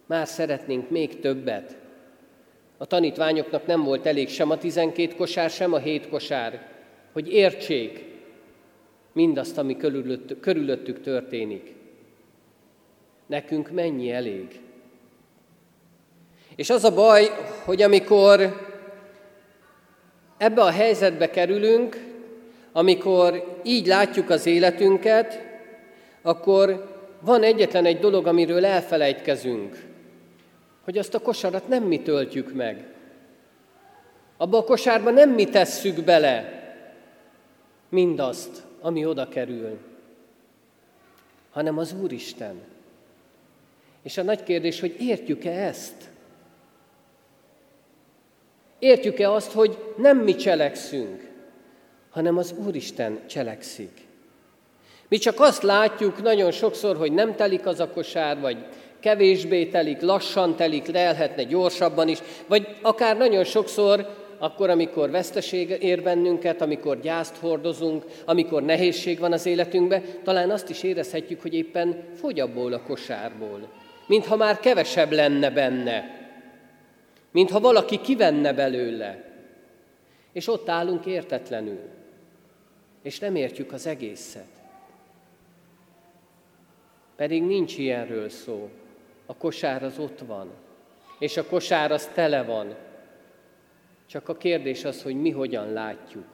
Már 0.07 0.27
szeretnénk 0.27 0.89
még 0.89 1.19
többet. 1.19 1.81
A 2.83 2.85
tanítványoknak 2.85 3.65
nem 3.65 3.83
volt 3.83 4.05
elég 4.05 4.29
sem 4.29 4.49
a 4.49 4.57
12 4.57 5.15
kosár, 5.15 5.49
sem 5.49 5.73
a 5.73 5.77
7 5.77 6.09
kosár, 6.09 6.67
hogy 7.11 7.33
értsék 7.33 8.05
mindazt, 9.11 9.57
ami 9.57 9.77
körülöttük, 9.77 10.39
körülöttük 10.39 11.01
történik. 11.01 11.73
Nekünk 13.25 13.71
mennyi 13.71 14.11
elég? 14.11 14.59
És 16.55 16.69
az 16.69 16.83
a 16.83 16.93
baj, 16.93 17.29
hogy 17.65 17.81
amikor 17.81 18.61
ebbe 20.37 20.61
a 20.61 20.71
helyzetbe 20.71 21.29
kerülünk, 21.29 21.97
amikor 22.71 23.59
így 23.63 23.87
látjuk 23.87 24.29
az 24.29 24.45
életünket, 24.45 25.41
akkor 26.21 26.95
van 27.19 27.43
egyetlen 27.43 27.85
egy 27.85 27.99
dolog, 27.99 28.27
amiről 28.27 28.65
elfelejtkezünk, 28.65 29.92
hogy 30.83 30.97
azt 30.97 31.13
a 31.13 31.19
kosarat 31.19 31.67
nem 31.67 31.83
mi 31.83 32.01
töltjük 32.01 32.53
meg. 32.53 32.87
Abba 34.37 34.57
a 34.57 34.63
kosárba 34.63 35.09
nem 35.09 35.29
mi 35.29 35.45
tesszük 35.45 36.03
bele 36.03 36.61
mindazt, 37.89 38.63
ami 38.81 39.05
oda 39.05 39.27
kerül, 39.27 39.77
hanem 41.51 41.77
az 41.77 41.95
Úristen. 42.01 42.61
És 44.01 44.17
a 44.17 44.23
nagy 44.23 44.43
kérdés, 44.43 44.79
hogy 44.79 44.95
értjük-e 44.99 45.51
ezt? 45.51 46.09
Értjük-e 48.79 49.31
azt, 49.31 49.51
hogy 49.51 49.93
nem 49.97 50.17
mi 50.17 50.35
cselekszünk, 50.35 51.31
hanem 52.09 52.37
az 52.37 52.53
Úristen 52.65 53.27
cselekszik? 53.27 54.07
Mi 55.07 55.17
csak 55.17 55.39
azt 55.39 55.63
látjuk 55.63 56.21
nagyon 56.21 56.51
sokszor, 56.51 56.95
hogy 56.97 57.11
nem 57.11 57.35
telik 57.35 57.65
az 57.65 57.79
a 57.79 57.89
kosár, 57.89 58.39
vagy 58.39 58.65
kevésbé 59.03 59.65
telik, 59.65 60.01
lassan 60.01 60.55
telik, 60.55 60.87
lehetne 60.87 61.43
gyorsabban 61.43 62.07
is, 62.07 62.19
vagy 62.47 62.67
akár 62.81 63.17
nagyon 63.17 63.43
sokszor 63.43 64.21
akkor, 64.37 64.69
amikor 64.69 65.09
veszteség 65.09 65.77
ér 65.79 66.03
bennünket, 66.03 66.61
amikor 66.61 66.99
gyászt 66.99 67.37
hordozunk, 67.37 68.05
amikor 68.25 68.63
nehézség 68.63 69.19
van 69.19 69.31
az 69.31 69.45
életünkben, 69.45 70.03
talán 70.23 70.49
azt 70.49 70.69
is 70.69 70.83
érezhetjük, 70.83 71.41
hogy 71.41 71.53
éppen 71.53 72.03
fogy 72.15 72.39
abból 72.39 72.73
a 72.73 72.81
kosárból. 72.81 73.69
Mintha 74.07 74.35
már 74.35 74.59
kevesebb 74.59 75.11
lenne 75.11 75.51
benne. 75.51 76.27
Mintha 77.31 77.59
valaki 77.59 78.01
kivenne 78.01 78.53
belőle. 78.53 79.23
És 80.33 80.47
ott 80.47 80.69
állunk 80.69 81.05
értetlenül. 81.05 81.79
És 83.01 83.19
nem 83.19 83.35
értjük 83.35 83.71
az 83.71 83.87
egészet. 83.87 84.47
Pedig 87.15 87.43
nincs 87.43 87.77
ilyenről 87.77 88.29
szó. 88.29 88.69
A 89.33 89.37
kosár 89.37 89.83
az 89.83 89.99
ott 89.99 90.19
van. 90.19 90.49
És 91.19 91.37
a 91.37 91.45
kosár 91.45 91.91
az 91.91 92.07
tele 92.07 92.43
van 92.43 92.75
csak 94.05 94.29
a 94.29 94.37
kérdés 94.37 94.85
az, 94.85 95.03
hogy 95.03 95.21
mi 95.21 95.29
hogyan 95.29 95.73
látjuk. 95.73 96.25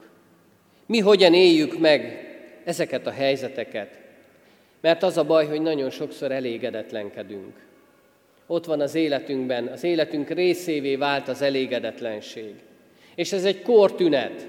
Mi 0.85 0.99
hogyan 0.99 1.33
éljük 1.33 1.79
meg 1.79 2.27
ezeket 2.63 3.07
a 3.07 3.11
helyzeteket. 3.11 3.99
Mert 4.81 5.03
az 5.03 5.17
a 5.17 5.23
baj, 5.23 5.45
hogy 5.45 5.61
nagyon 5.61 5.89
sokszor 5.89 6.31
elégedetlenkedünk. 6.31 7.53
Ott 8.47 8.65
van 8.65 8.81
az 8.81 8.95
életünkben, 8.95 9.67
az 9.67 9.83
életünk 9.83 10.29
részévé 10.29 10.95
vált 10.95 11.27
az 11.27 11.41
elégedetlenség. 11.41 12.53
És 13.15 13.31
ez 13.31 13.45
egy 13.45 13.61
kortünet. 13.61 14.47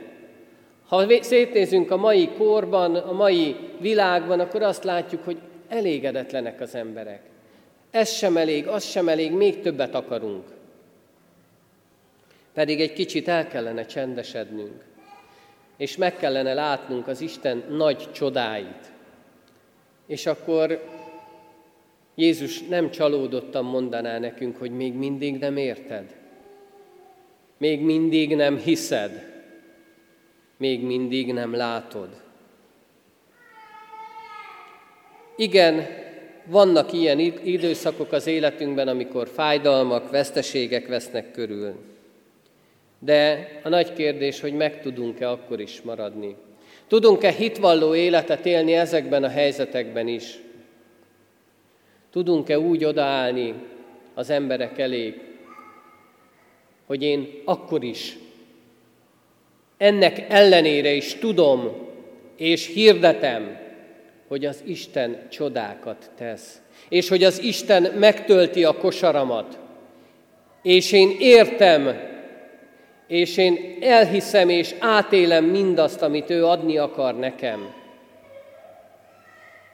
Ha 0.87 1.23
szétnézünk 1.23 1.91
a 1.91 1.97
mai 1.97 2.29
korban, 2.29 2.95
a 2.95 3.13
mai 3.13 3.57
világban, 3.81 4.41
akkor 4.41 4.63
azt 4.63 4.85
látjuk, 4.85 5.25
hogy 5.25 5.39
elégedetlenek 5.69 6.61
az 6.61 6.75
emberek. 6.75 7.30
Ez 7.91 8.11
sem 8.13 8.37
elég, 8.37 8.67
az 8.67 8.85
sem 8.85 9.09
elég, 9.09 9.33
még 9.33 9.61
többet 9.61 9.95
akarunk 9.95 10.45
pedig 12.61 12.81
egy 12.81 12.93
kicsit 12.93 13.29
el 13.29 13.49
kellene 13.49 13.87
csendesednünk, 13.87 14.85
és 15.77 15.97
meg 15.97 16.17
kellene 16.17 16.55
látnunk 16.55 17.07
az 17.07 17.21
Isten 17.21 17.65
nagy 17.69 18.13
csodáit. 18.13 18.93
És 20.07 20.27
akkor 20.27 20.85
Jézus 22.15 22.63
nem 22.63 22.91
csalódottan 22.91 23.65
mondaná 23.65 24.19
nekünk, 24.19 24.57
hogy 24.57 24.71
még 24.71 24.95
mindig 24.95 25.39
nem 25.39 25.57
érted, 25.57 26.17
még 27.57 27.81
mindig 27.81 28.37
nem 28.37 28.57
hiszed, 28.57 29.29
még 30.57 30.83
mindig 30.83 31.33
nem 31.33 31.55
látod. 31.55 32.09
Igen, 35.37 36.00
vannak 36.51 36.93
ilyen 36.93 37.19
időszakok 37.45 38.13
az 38.13 38.27
életünkben, 38.27 38.89
amikor 38.89 39.29
fájdalmak, 39.29 40.11
veszteségek 40.11 40.89
vesznek 40.89 41.31
körül. 41.31 41.75
De 42.99 43.49
a 43.63 43.69
nagy 43.69 43.93
kérdés, 43.93 44.41
hogy 44.41 44.53
meg 44.53 44.81
tudunk-e 44.81 45.31
akkor 45.31 45.61
is 45.61 45.83
maradni. 45.83 46.37
Tudunk-e 46.89 47.31
hitvalló 47.31 47.95
életet 47.95 48.47
élni 48.47 48.73
ezekben 48.75 49.25
a 49.25 49.29
helyzetekben 49.29 50.09
is? 50.09 50.39
Tudunk-e 52.11 52.59
úgy 52.59 52.85
odaállni 52.85 53.55
az 54.15 54.31
emberek 54.31 54.79
elé, 54.79 55.21
hogy 56.87 57.03
én 57.03 57.29
akkor 57.45 57.85
is, 57.85 58.19
ennek 59.77 60.27
ellenére 60.29 60.93
is 60.93 61.15
tudom 61.15 61.89
és 62.37 62.67
hirdetem, 62.67 63.59
hogy 64.31 64.45
az 64.45 64.63
Isten 64.65 65.29
csodákat 65.29 66.11
tesz, 66.17 66.61
és 66.89 67.09
hogy 67.09 67.25
az 67.25 67.43
Isten 67.43 67.83
megtölti 67.83 68.65
a 68.65 68.77
kosaramat, 68.77 69.59
és 70.63 70.93
én 70.93 71.17
értem, 71.19 72.01
és 73.07 73.37
én 73.37 73.77
elhiszem 73.81 74.49
és 74.49 74.75
átélem 74.79 75.45
mindazt, 75.45 76.03
amit 76.03 76.31
ő 76.31 76.47
adni 76.47 76.79
akar 76.79 77.19
nekem. 77.19 77.73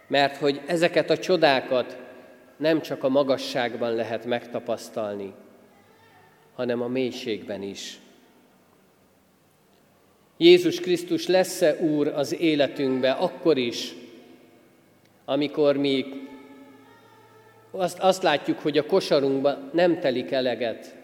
Mert 0.07 0.37
hogy 0.37 0.61
ezeket 0.67 1.11
a 1.11 1.19
csodákat 1.19 1.97
nem 2.57 2.81
csak 2.81 3.05
a 3.05 3.09
magasságban 3.09 3.95
lehet 3.95 4.25
megtapasztalni, 4.25 5.33
hanem 6.55 6.83
a 6.83 6.89
mélységben 6.89 7.63
is. 7.63 7.99
Jézus 10.37 10.81
Krisztus 10.81 11.27
lesz-e 11.27 11.75
Úr 11.81 12.09
az 12.09 12.41
életünkbe 12.41 13.11
akkor 13.11 13.59
is, 13.59 13.95
amikor 15.29 15.77
mi 15.77 16.05
azt, 17.71 17.99
azt 17.99 18.23
látjuk, 18.23 18.59
hogy 18.59 18.79
a 18.79 18.87
kosarunkban 18.87 19.71
nem 19.73 20.01
telik 20.01 20.31
eleget 20.31 20.97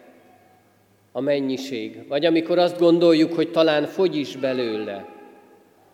a 1.13 1.21
mennyiség, 1.21 2.09
vagy 2.09 2.25
amikor 2.25 2.59
azt 2.59 2.79
gondoljuk, 2.79 3.33
hogy 3.33 3.51
talán 3.51 3.87
fogy 3.87 4.17
is 4.17 4.37
belőle. 4.37 5.09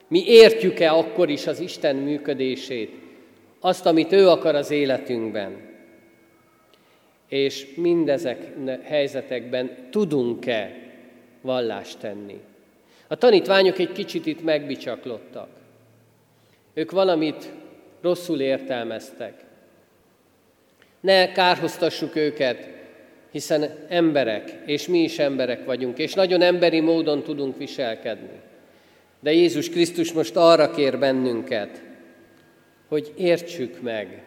Mi 0.08 0.24
értjük-e 0.26 0.92
akkor 0.92 1.28
is 1.28 1.46
az 1.46 1.60
Isten 1.60 1.96
működését, 1.96 2.90
azt, 3.60 3.86
amit 3.86 4.12
ő 4.12 4.28
akar 4.28 4.54
az 4.54 4.70
életünkben? 4.70 5.66
És 7.28 7.66
mindezek 7.76 8.52
helyzetekben 8.82 9.88
tudunk-e 9.90 10.76
vallást 11.40 11.98
tenni? 11.98 12.40
A 13.08 13.16
tanítványok 13.16 13.78
egy 13.78 13.92
kicsit 13.92 14.26
itt 14.26 14.44
megbicsaklottak. 14.44 15.48
Ők 16.74 16.90
valamit 16.90 17.52
rosszul 18.00 18.40
értelmeztek. 18.40 19.34
Ne 21.00 21.32
kárhoztassuk 21.32 22.16
őket, 22.16 22.68
hiszen 23.30 23.86
emberek, 23.88 24.62
és 24.66 24.88
mi 24.88 24.98
is 24.98 25.18
emberek 25.18 25.64
vagyunk, 25.64 25.98
és 25.98 26.14
nagyon 26.14 26.42
emberi 26.42 26.80
módon 26.80 27.22
tudunk 27.22 27.56
viselkedni. 27.56 28.40
De 29.20 29.32
Jézus 29.32 29.70
Krisztus 29.70 30.12
most 30.12 30.36
arra 30.36 30.70
kér 30.70 30.98
bennünket, 30.98 31.82
hogy 32.88 33.12
értsük 33.16 33.80
meg, 33.80 34.22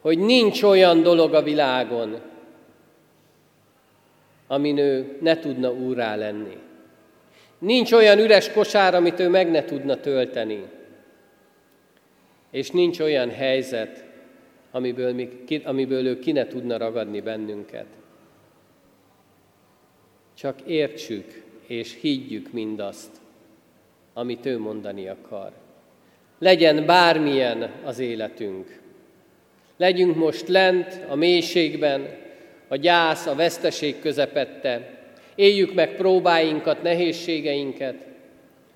hogy 0.00 0.18
nincs 0.18 0.62
olyan 0.62 1.02
dolog 1.02 1.34
a 1.34 1.42
világon, 1.42 2.20
amin 4.46 4.78
ő 4.78 5.16
ne 5.20 5.38
tudna 5.38 5.72
úrá 5.72 6.16
lenni. 6.16 6.56
Nincs 7.58 7.92
olyan 7.92 8.18
üres 8.18 8.52
kosár, 8.52 8.94
amit 8.94 9.20
ő 9.20 9.28
meg 9.28 9.50
ne 9.50 9.64
tudna 9.64 10.00
tölteni. 10.00 10.64
És 12.50 12.70
nincs 12.70 13.00
olyan 13.00 13.30
helyzet, 13.30 14.04
amiből, 14.70 15.12
mi, 15.12 15.28
amiből 15.64 16.06
ő 16.06 16.18
ki 16.18 16.32
ne 16.32 16.46
tudna 16.46 16.76
ragadni 16.76 17.20
bennünket. 17.20 17.86
Csak 20.34 20.60
értsük 20.60 21.42
és 21.66 21.98
higgyük 22.00 22.52
mindazt, 22.52 23.10
amit 24.12 24.46
ő 24.46 24.58
mondani 24.58 25.08
akar. 25.08 25.52
Legyen 26.38 26.86
bármilyen 26.86 27.70
az 27.84 27.98
életünk. 27.98 28.80
Legyünk 29.76 30.16
most 30.16 30.48
lent, 30.48 31.00
a 31.08 31.14
mélységben, 31.14 32.06
a 32.68 32.76
gyász, 32.76 33.26
a 33.26 33.34
veszteség 33.34 34.00
közepette. 34.00 35.00
Éljük 35.34 35.74
meg 35.74 35.96
próbáinkat, 35.96 36.82
nehézségeinket, 36.82 38.06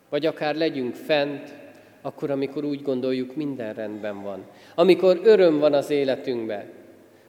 vagy 0.09 0.27
akár 0.27 0.55
legyünk 0.55 0.95
fent, 0.95 1.55
akkor, 2.03 2.31
amikor 2.31 2.65
úgy 2.65 2.83
gondoljuk, 2.83 3.37
minden 3.37 3.75
rendben 3.75 4.23
van. 4.23 4.45
Amikor 4.75 5.21
öröm 5.25 5.59
van 5.59 5.73
az 5.73 5.91
életünkben. 5.91 6.65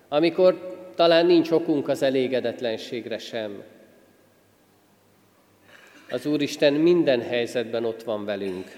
Amikor 0.08 0.78
talán 0.96 1.26
nincs 1.26 1.52
okunk 1.52 1.88
az 1.88 2.02
elégedetlenségre 2.02 3.18
sem. 3.18 3.64
Az 6.10 6.26
Úristen 6.26 6.74
minden 6.74 7.22
helyzetben 7.22 7.86
ott 7.86 8.04
van 8.04 8.26
velünk, 8.26 8.72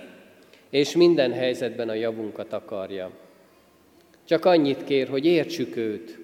és 0.69 0.95
minden 0.95 1.34
helyzetben 1.34 1.89
a 1.89 1.93
javunkat 1.93 2.53
akarja. 2.53 3.12
Csak 4.23 4.45
annyit 4.45 4.84
kér, 4.84 5.08
hogy 5.08 5.25
értsük 5.25 5.75
őt, 5.75 6.19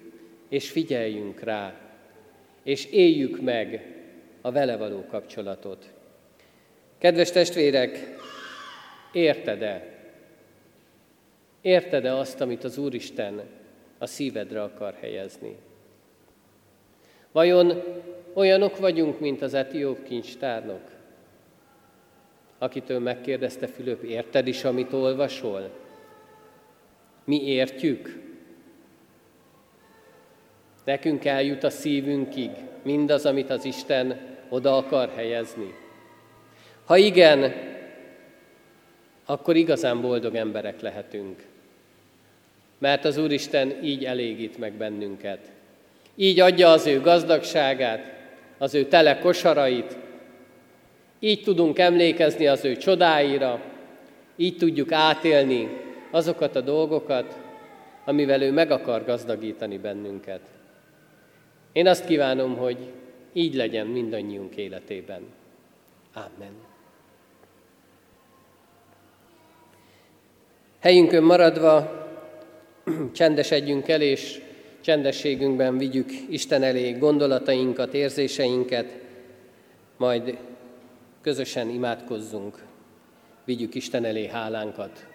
és 0.48 0.70
figyeljünk 0.70 1.40
rá, 1.40 1.74
és 2.62 2.84
éljük 2.84 3.40
meg 3.40 3.94
a 4.40 4.52
vele 4.52 4.76
való 4.76 5.04
kapcsolatot. 5.10 5.84
Kedves 6.98 7.30
testvérek, 7.30 8.16
Érted-e? 9.12 9.86
Érted-e 11.60 12.14
azt, 12.14 12.40
amit 12.40 12.64
az 12.64 12.78
Úristen 12.78 13.40
a 13.98 14.06
szívedre 14.06 14.62
akar 14.62 14.94
helyezni? 15.00 15.56
Vajon 17.32 17.82
olyanok 18.34 18.78
vagyunk, 18.78 19.20
mint 19.20 19.42
az 19.42 19.54
etióp 19.54 20.02
kincstárnok, 20.02 20.90
akitől 22.58 22.98
megkérdezte 22.98 23.66
Fülöp, 23.66 24.02
érted 24.02 24.46
is, 24.46 24.64
amit 24.64 24.92
olvasol? 24.92 25.70
Mi 27.24 27.46
értjük? 27.46 28.20
Nekünk 30.84 31.24
eljut 31.24 31.62
a 31.62 31.70
szívünkig 31.70 32.50
mindaz, 32.82 33.26
amit 33.26 33.50
az 33.50 33.64
Isten 33.64 34.20
oda 34.48 34.76
akar 34.76 35.08
helyezni. 35.08 35.74
Ha 36.84 36.96
igen, 36.96 37.71
akkor 39.24 39.56
igazán 39.56 40.00
boldog 40.00 40.34
emberek 40.34 40.80
lehetünk. 40.80 41.42
Mert 42.78 43.04
az 43.04 43.16
Úristen 43.16 43.84
így 43.84 44.04
elégít 44.04 44.58
meg 44.58 44.72
bennünket. 44.72 45.50
Így 46.14 46.40
adja 46.40 46.70
az 46.70 46.86
ő 46.86 47.00
gazdagságát, 47.00 48.12
az 48.58 48.74
ő 48.74 48.84
tele 48.84 49.18
kosarait, 49.18 49.96
így 51.18 51.42
tudunk 51.42 51.78
emlékezni 51.78 52.46
az 52.46 52.64
ő 52.64 52.76
csodáira, 52.76 53.60
így 54.36 54.56
tudjuk 54.56 54.92
átélni 54.92 55.68
azokat 56.10 56.56
a 56.56 56.60
dolgokat, 56.60 57.38
amivel 58.04 58.42
ő 58.42 58.52
meg 58.52 58.70
akar 58.70 59.04
gazdagítani 59.04 59.78
bennünket. 59.78 60.40
Én 61.72 61.86
azt 61.86 62.06
kívánom, 62.06 62.56
hogy 62.56 62.76
így 63.32 63.54
legyen 63.54 63.86
mindannyiunk 63.86 64.56
életében. 64.56 65.22
Amen. 66.12 66.71
Helyünkön 70.82 71.22
maradva 71.22 71.90
csendesedjünk 73.12 73.88
el, 73.88 74.00
és 74.00 74.42
csendességünkben 74.80 75.78
vigyük 75.78 76.10
Isten 76.28 76.62
elé 76.62 76.90
gondolatainkat, 76.90 77.94
érzéseinket, 77.94 78.98
majd 79.96 80.38
közösen 81.20 81.68
imádkozzunk, 81.68 82.64
vigyük 83.44 83.74
Isten 83.74 84.04
elé 84.04 84.26
hálánkat 84.26 85.06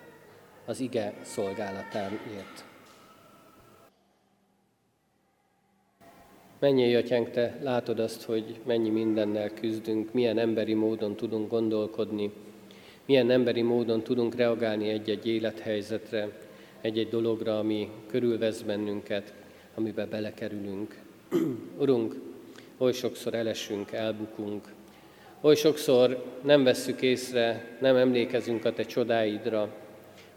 az 0.66 0.80
ige 0.80 1.14
szolgálatáért. 1.22 2.66
Mennyi 6.60 6.96
atyánk, 6.96 7.30
te 7.30 7.60
látod 7.62 8.00
azt, 8.00 8.24
hogy 8.24 8.60
mennyi 8.66 8.90
mindennel 8.90 9.50
küzdünk, 9.50 10.14
milyen 10.14 10.38
emberi 10.38 10.74
módon 10.74 11.16
tudunk 11.16 11.50
gondolkodni, 11.50 12.32
milyen 13.08 13.32
emberi 13.32 13.62
módon 13.62 14.02
tudunk 14.04 14.36
reagálni 14.36 14.90
egy-egy 14.90 15.28
élethelyzetre, 15.28 16.30
egy-egy 16.82 17.10
dologra, 17.10 17.60
ami 17.60 17.90
körülvesz 18.08 18.62
bennünket, 18.62 19.34
amibe 19.76 20.06
belekerülünk. 20.06 20.96
Urunk, 21.82 22.16
oly 22.78 22.92
sokszor 22.92 23.34
elesünk, 23.34 23.92
elbukunk, 23.92 24.68
oly 25.42 25.56
sokszor 25.56 26.26
nem 26.44 26.64
vesszük 26.64 27.02
észre, 27.02 27.78
nem 27.82 27.96
emlékezünk 27.96 28.66
a 28.66 28.74
Te 28.74 28.84
csodáidra, 28.84 29.76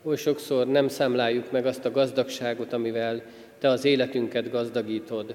oly 0.02 0.16
sokszor 0.16 0.66
nem 0.66 0.88
számláljuk 0.88 1.50
meg 1.50 1.66
azt 1.66 1.84
a 1.84 1.90
gazdagságot, 1.90 2.72
amivel 2.72 3.22
Te 3.58 3.68
az 3.68 3.84
életünket 3.84 4.50
gazdagítod, 4.50 5.34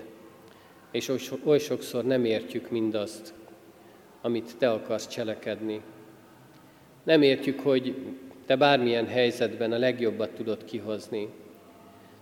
és 0.91 1.11
oly 1.43 1.59
sokszor 1.59 2.03
nem 2.05 2.25
értjük 2.25 2.69
mindazt, 2.69 3.33
amit 4.21 4.55
Te 4.57 4.71
akarsz 4.71 5.07
cselekedni. 5.07 5.81
Nem 7.05 7.21
értjük, 7.21 7.59
hogy 7.59 7.95
Te 8.45 8.55
bármilyen 8.55 9.07
helyzetben 9.07 9.71
a 9.71 9.77
legjobbat 9.77 10.29
tudod 10.29 10.65
kihozni. 10.65 11.29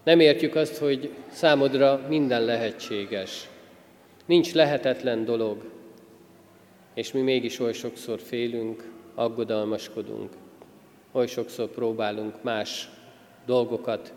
Nem 0.04 0.20
értjük 0.20 0.56
azt, 0.56 0.78
hogy 0.78 1.10
számodra 1.32 2.06
minden 2.08 2.46
lehetséges. 2.46 3.50
Nincs 4.26 4.54
lehetetlen 4.54 5.26
dolog, 5.26 5.72
és 6.94 7.12
mi 7.12 7.22
mégis 7.22 7.60
oly 7.60 7.74
sokszor 7.74 8.20
félünk, 8.20 8.92
aggodalmaskodunk, 9.16 10.32
oly 11.12 11.28
sokszor 11.28 11.70
próbálunk 11.70 12.44
más 12.44 12.90
dolgokat, 13.46 14.14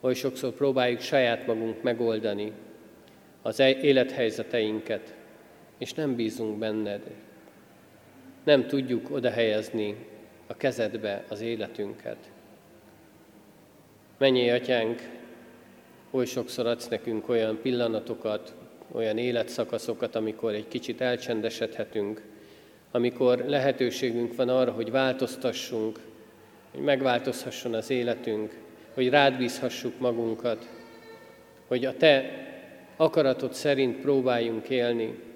oly 0.00 0.14
sokszor 0.14 0.52
próbáljuk 0.52 1.00
saját 1.00 1.46
magunk 1.46 1.82
megoldani 1.82 2.52
az 3.42 3.60
e- 3.60 3.80
élethelyzeteinket, 3.80 5.14
és 5.78 5.92
nem 5.92 6.14
bízunk 6.14 6.58
benned. 6.58 7.02
Nem 8.50 8.66
tudjuk 8.66 9.10
oda 9.10 9.30
helyezni 9.30 9.96
a 10.46 10.56
kezedbe 10.56 11.24
az 11.28 11.40
életünket. 11.40 12.16
Mennyi 14.18 14.50
atyánk, 14.50 15.08
oly 16.10 16.24
sokszor 16.24 16.66
adsz 16.66 16.88
nekünk 16.88 17.28
olyan 17.28 17.58
pillanatokat, 17.62 18.54
olyan 18.92 19.18
életszakaszokat, 19.18 20.14
amikor 20.14 20.54
egy 20.54 20.68
kicsit 20.68 21.00
elcsendesedhetünk, 21.00 22.22
amikor 22.90 23.38
lehetőségünk 23.46 24.36
van 24.36 24.48
arra, 24.48 24.72
hogy 24.72 24.90
változtassunk, 24.90 25.98
hogy 26.70 26.80
megváltozhasson 26.80 27.74
az 27.74 27.90
életünk, 27.90 28.56
hogy 28.94 29.08
rád 29.08 29.36
bízhassuk 29.36 29.98
magunkat, 29.98 30.68
hogy 31.66 31.84
a 31.84 31.96
Te 31.96 32.30
akaratod 32.96 33.54
szerint 33.54 34.00
próbáljunk 34.00 34.68
élni. 34.68 35.28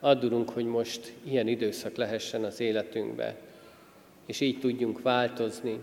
Addurunk, 0.00 0.50
hogy 0.50 0.64
most 0.64 1.12
ilyen 1.22 1.48
időszak 1.48 1.96
lehessen 1.96 2.44
az 2.44 2.60
életünkbe, 2.60 3.36
és 4.26 4.40
így 4.40 4.58
tudjunk 4.58 5.02
változni, 5.02 5.78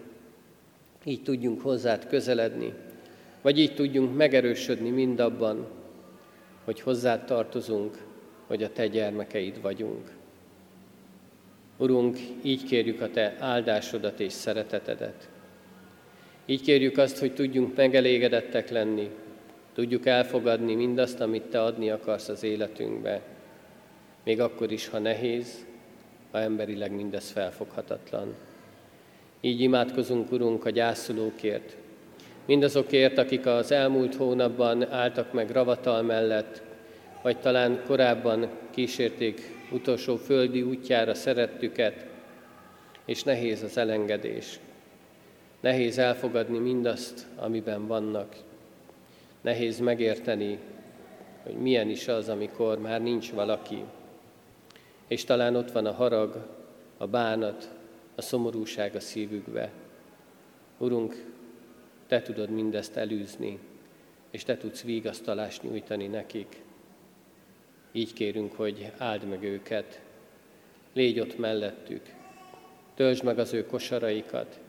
így 1.03 1.23
tudjunk 1.23 1.61
hozzád 1.61 2.07
közeledni, 2.07 2.73
vagy 3.41 3.59
így 3.59 3.73
tudjunk 3.73 4.15
megerősödni 4.15 4.89
mindabban, 4.89 5.67
hogy 6.63 6.81
hozzád 6.81 7.25
tartozunk, 7.25 7.97
hogy 8.47 8.63
a 8.63 8.71
Te 8.71 8.87
gyermekeid 8.87 9.61
vagyunk. 9.61 10.11
Urunk, 11.77 12.17
így 12.41 12.63
kérjük 12.63 13.01
a 13.01 13.09
Te 13.09 13.35
áldásodat 13.39 14.19
és 14.19 14.33
szeretetedet. 14.33 15.29
Így 16.45 16.61
kérjük 16.61 16.97
azt, 16.97 17.17
hogy 17.17 17.33
tudjunk 17.33 17.75
megelégedettek 17.75 18.69
lenni, 18.69 19.09
tudjuk 19.73 20.05
elfogadni 20.05 20.75
mindazt, 20.75 21.19
amit 21.19 21.43
Te 21.43 21.61
adni 21.63 21.89
akarsz 21.89 22.29
az 22.29 22.43
életünkbe, 22.43 23.21
még 24.27 24.41
akkor 24.41 24.71
is, 24.71 24.87
ha 24.87 24.99
nehéz, 24.99 25.65
ha 26.31 26.39
emberileg 26.39 26.91
mindez 26.91 27.29
felfoghatatlan. 27.29 28.35
Így 29.41 29.61
imádkozunk, 29.61 30.31
Urunk, 30.31 30.65
a 30.65 30.69
gyászolókért, 30.69 31.75
mindazokért, 32.45 33.17
akik 33.17 33.45
az 33.45 33.71
elmúlt 33.71 34.15
hónapban 34.15 34.91
álltak 34.91 35.33
meg 35.33 35.49
ravatal 35.49 36.01
mellett, 36.01 36.61
vagy 37.21 37.37
talán 37.37 37.81
korábban 37.85 38.49
kísérték 38.69 39.41
utolsó 39.71 40.15
földi 40.15 40.61
útjára 40.61 41.13
szerettüket, 41.13 42.05
és 43.05 43.23
nehéz 43.23 43.63
az 43.63 43.77
elengedés. 43.77 44.59
Nehéz 45.59 45.97
elfogadni 45.97 46.57
mindazt, 46.57 47.25
amiben 47.35 47.87
vannak. 47.87 48.35
Nehéz 49.41 49.79
megérteni, 49.79 50.59
hogy 51.43 51.55
milyen 51.55 51.89
is 51.89 52.07
az, 52.07 52.29
amikor 52.29 52.79
már 52.79 53.01
nincs 53.01 53.31
valaki. 53.31 53.83
És 55.07 55.23
talán 55.23 55.55
ott 55.55 55.71
van 55.71 55.85
a 55.85 55.91
harag, 55.91 56.47
a 56.97 57.07
bánat, 57.07 57.69
a 58.15 58.21
szomorúság 58.21 58.95
a 58.95 58.99
szívükbe. 58.99 59.71
Urunk, 60.77 61.25
Te 62.07 62.21
tudod 62.21 62.49
mindezt 62.49 62.95
elűzni, 62.95 63.59
és 64.31 64.43
Te 64.43 64.57
tudsz 64.57 64.81
vigasztalást 64.81 65.63
nyújtani 65.63 66.07
nekik. 66.07 66.61
Így 67.91 68.13
kérünk, 68.13 68.53
hogy 68.53 68.91
áld 68.97 69.23
meg 69.23 69.43
őket, 69.43 70.01
légy 70.93 71.19
ott 71.19 71.37
mellettük, 71.37 72.01
töltsd 72.95 73.23
meg 73.23 73.39
az 73.39 73.53
ő 73.53 73.65
kosaraikat, 73.65 74.59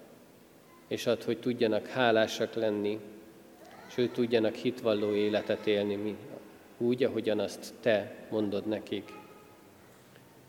és 0.88 1.06
add, 1.06 1.24
hogy 1.24 1.38
tudjanak 1.38 1.86
hálásak 1.86 2.54
lenni, 2.54 2.98
és 3.88 3.96
ők 3.96 4.12
tudjanak 4.12 4.54
hitvalló 4.54 5.14
életet 5.14 5.66
élni, 5.66 6.16
úgy, 6.78 7.04
ahogyan 7.04 7.38
azt 7.38 7.74
Te 7.80 8.26
mondod 8.30 8.66
nekik. 8.66 9.12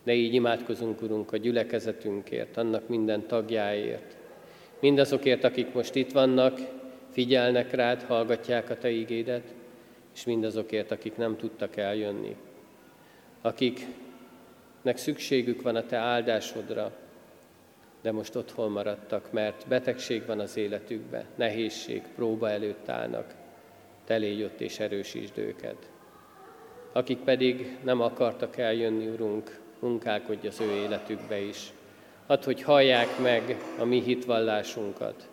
De 0.04 0.14
így 0.14 0.34
imádkozunk, 0.34 1.02
Urunk, 1.02 1.32
a 1.34 1.38
gyülekezetünkért, 1.38 2.58
annak 2.58 2.88
minden 2.88 3.28
tagjáért, 3.28 4.18
mindazokért, 4.80 5.44
akik 5.44 5.74
most 5.74 5.96
itt 5.96 6.12
vannak, 6.12 6.60
figyelnek 7.12 7.72
rád, 7.72 8.04
hallgatják 8.04 8.70
a 8.70 8.78
Te 8.78 8.90
igédet, 8.90 9.54
és 10.16 10.26
mindazokért, 10.26 10.92
akik 10.92 11.18
nem 11.18 11.38
tudtak 11.38 11.78
eljönni. 11.78 12.36
Akiknek 13.42 14.98
szükségük 14.98 15.62
van 15.62 15.76
a 15.76 15.86
Te 15.86 15.98
áldásodra, 15.98 16.92
de 18.02 18.12
most 18.12 18.36
otthon 18.36 18.72
maradtak, 18.72 19.32
mert 19.32 19.68
betegség 19.68 20.26
van 20.26 20.40
az 20.40 20.58
életükben, 20.58 21.26
nehézség, 21.36 22.02
próba 22.16 22.50
előtt 22.50 22.90
állnak, 22.90 23.34
Te 24.06 24.16
légy 24.16 24.44
ott 24.44 24.62
és 24.62 24.80
erősítsd 24.80 25.38
őket. 25.38 25.90
Akik 26.92 27.18
pedig 27.18 27.78
nem 27.84 28.02
akartak 28.02 28.58
eljönni, 28.58 29.08
Urunk, 29.08 29.59
munkálkodj 29.80 30.48
az 30.48 30.60
ő 30.60 30.72
életükbe 30.72 31.40
is. 31.40 31.72
Add, 32.26 32.44
hogy 32.44 32.62
hallják 32.62 33.20
meg 33.20 33.58
a 33.80 33.86
mi 33.86 34.02
hitvallásunkat, 34.02 35.28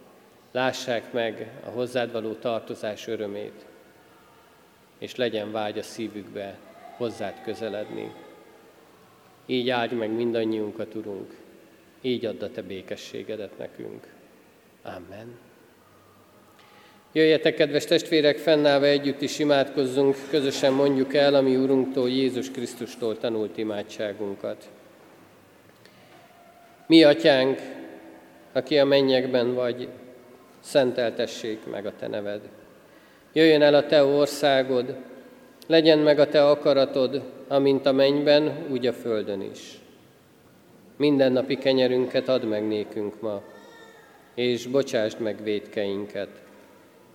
lássák 0.53 1.13
meg 1.13 1.61
a 1.67 1.69
hozzád 1.69 2.13
való 2.13 2.33
tartozás 2.33 3.07
örömét, 3.07 3.67
és 4.99 5.17
legyen 5.17 5.53
vágy 5.53 5.79
a 5.79 5.83
szívükbe 5.83 6.59
hozzád 6.97 7.43
közeledni. 7.43 8.13
így 9.47 9.71
áldj 9.71 9.95
meg 9.95 10.11
mindannyiunkat, 10.11 10.95
Urunk, 10.95 11.35
így 12.01 12.25
add 12.25 12.43
a 12.43 12.51
Te 12.51 12.63
békességedet 12.63 13.59
nekünk. 13.59 14.07
Amen. 14.83 15.46
Jöjjetek, 17.17 17.55
kedves 17.55 17.85
testvérek, 17.85 18.39
fennállva 18.39 18.87
együtt 18.87 19.21
is 19.21 19.39
imádkozzunk, 19.39 20.17
közösen 20.31 20.73
mondjuk 20.73 21.15
el, 21.15 21.35
ami 21.35 21.57
Urunktól, 21.57 22.11
Jézus 22.11 22.51
Krisztustól 22.51 23.19
tanult 23.19 23.59
imádságunkat. 23.59 24.65
Mi, 26.87 27.05
Atyánk, 27.05 27.61
aki 28.53 28.79
a 28.79 28.85
mennyekben 28.85 29.55
vagy, 29.55 29.89
szenteltessék 30.61 31.59
meg 31.71 31.87
a 31.87 31.93
Te 31.99 32.07
neved. 32.07 32.41
Jöjjön 33.33 33.63
el 33.63 33.75
a 33.75 33.87
Te 33.87 34.05
országod, 34.05 34.97
legyen 35.67 35.99
meg 35.99 36.19
a 36.19 36.29
Te 36.29 36.49
akaratod, 36.49 37.23
amint 37.49 37.87
a 37.87 37.93
mennyben, 37.93 38.67
úgy 38.71 38.87
a 38.87 38.93
földön 38.93 39.41
is. 39.41 39.79
Minden 40.97 41.33
napi 41.33 41.57
kenyerünket 41.57 42.29
add 42.29 42.45
meg 42.45 42.67
nékünk 42.67 43.21
ma, 43.21 43.43
és 44.35 44.67
bocsásd 44.67 45.21
meg 45.21 45.43
védkeinket, 45.43 46.45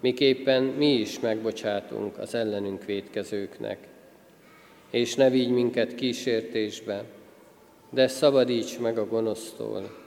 miképpen 0.01 0.63
mi 0.63 0.93
is 0.93 1.19
megbocsátunk 1.19 2.17
az 2.17 2.35
ellenünk 2.35 2.85
védkezőknek. 2.85 3.87
És 4.89 5.15
ne 5.15 5.29
vigy 5.29 5.49
minket 5.49 5.95
kísértésbe, 5.95 7.03
de 7.89 8.07
szabadíts 8.07 8.79
meg 8.79 8.97
a 8.97 9.07
gonosztól, 9.07 9.97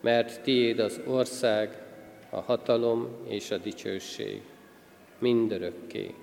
mert 0.00 0.40
tiéd 0.40 0.78
az 0.78 1.00
ország, 1.06 1.82
a 2.30 2.40
hatalom 2.40 3.08
és 3.28 3.50
a 3.50 3.56
dicsőség, 3.56 4.40
mindörökké. 5.18 6.14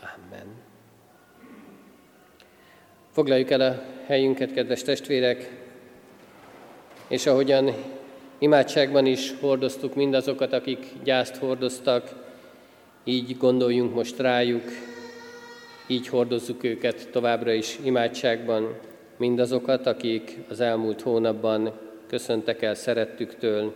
Amen. 0.00 0.46
Foglaljuk 3.12 3.50
el 3.50 3.60
a 3.60 3.82
helyünket, 4.06 4.52
kedves 4.52 4.82
testvérek, 4.82 5.50
és 7.08 7.26
ahogyan 7.26 7.74
imádságban 8.38 9.06
is 9.06 9.34
hordoztuk 9.40 9.94
mindazokat, 9.94 10.52
akik 10.52 10.86
gyászt 11.04 11.36
hordoztak, 11.36 12.27
így 13.04 13.36
gondoljunk 13.36 13.94
most 13.94 14.18
rájuk, 14.18 14.64
így 15.86 16.08
hordozzuk 16.08 16.64
őket 16.64 17.08
továbbra 17.10 17.52
is 17.52 17.78
imádságban, 17.82 18.74
mindazokat, 19.16 19.86
akik 19.86 20.38
az 20.48 20.60
elmúlt 20.60 21.00
hónapban 21.00 21.72
köszöntek 22.06 22.62
el 22.62 22.74
szerettüktől. 22.74 23.74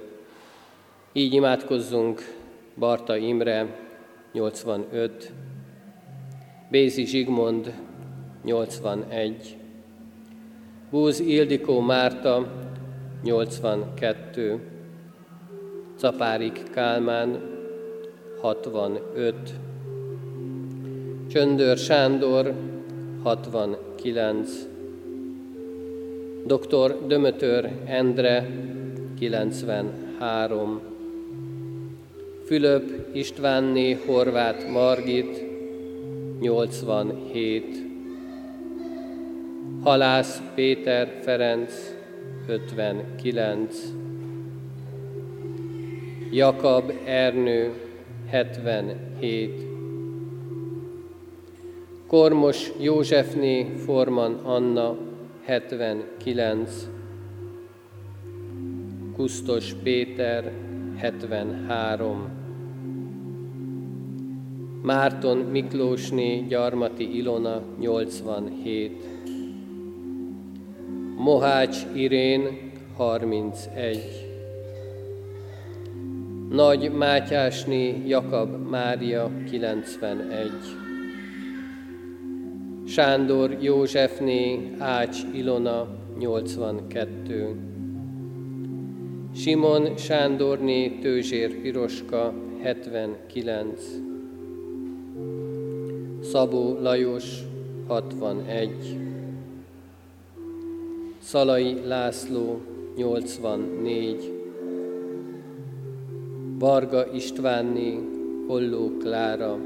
Így 1.13 1.33
imádkozzunk 1.33 2.35
Barta 2.79 3.17
Imre, 3.17 3.67
85, 4.33 5.33
Bézi 6.71 7.05
Zsigmond, 7.05 7.75
81, 8.45 9.57
Búz 10.91 11.21
Ildikó 11.21 11.81
Márta, 11.81 12.49
82, 13.23 14.61
Capárik 15.97 16.63
Kálmán, 16.71 17.52
65, 18.43 19.35
Csöndör 21.33 21.77
Sándor, 21.77 22.55
69, 23.23 24.51
Dr. 26.47 27.07
Dömötör 27.07 27.71
Endre, 27.87 28.47
93, 29.19 30.81
Fülöp 32.47 33.09
Istvánné 33.13 33.93
Horváth 34.07 34.71
Margit, 34.71 35.43
87, 36.41 37.65
Halász 39.83 40.43
Péter 40.55 41.21
Ferenc, 41.25 41.73
59, 42.49 43.77
Jakab 46.31 46.93
Ernő, 47.05 47.91
77, 48.33 49.69
Kormos 52.07 52.73
Józsefné 52.79 53.77
Forman 53.85 54.41
Anna, 54.45 54.97
79, 55.47 56.89
Kusztos 59.17 59.75
Péter, 59.85 60.53
73, 61.01 62.29
Márton 64.83 65.37
Miklósné 65.37 66.41
Gyarmati 66.49 67.17
Ilona, 67.17 67.63
87, 67.79 68.93
Mohács 71.17 71.87
Irén 71.95 72.73
31, 72.97 74.32
Nagy 76.53 76.91
Mátyásné 76.93 78.03
Jakab 78.07 78.69
Mária 78.71 79.31
91, 79.51 80.51
Sándor 82.87 83.57
Józsefné 83.61 84.75
Ács 84.79 85.19
Ilona 85.35 85.87
82, 86.19 87.57
Simon 89.35 89.97
Sándorné 89.97 90.89
Tőzsér 90.89 91.61
Piroska 91.61 92.35
79, 92.63 93.83
Szabó 96.23 96.79
Lajos 96.81 97.43
61, 97.87 98.99
Szalai 101.19 101.81
László 101.87 102.61
84, 102.97 104.32
Varga 106.63 107.07
Istvánné, 107.13 107.99
Holló 108.47 108.97
Klára, 108.99 109.59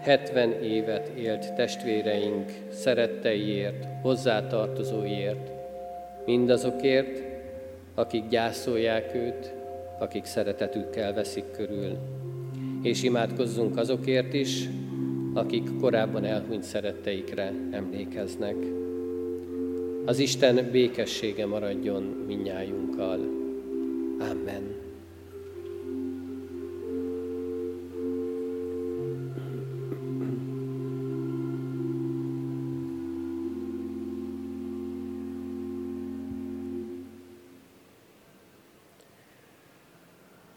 70 0.00 0.52
évet 0.52 1.08
élt 1.18 1.54
testvéreink 1.54 2.50
szeretteiért, 2.70 3.86
hozzátartozóiért, 4.02 5.50
mindazokért, 6.26 7.22
akik 7.94 8.28
gyászolják 8.28 9.14
őt, 9.14 9.54
akik 9.98 10.24
szeretetükkel 10.24 11.14
veszik 11.14 11.50
körül. 11.50 11.96
És 12.82 13.02
imádkozzunk 13.02 13.76
azokért 13.76 14.34
is, 14.34 14.68
akik 15.34 15.78
korábban 15.80 16.24
elhunyt 16.24 16.62
szeretteikre 16.64 17.52
emlékeznek. 17.70 18.56
Az 20.04 20.18
Isten 20.18 20.68
békessége 20.70 21.46
maradjon 21.46 22.02
minnyájunkkal. 22.26 23.18
Amen. 24.18 24.87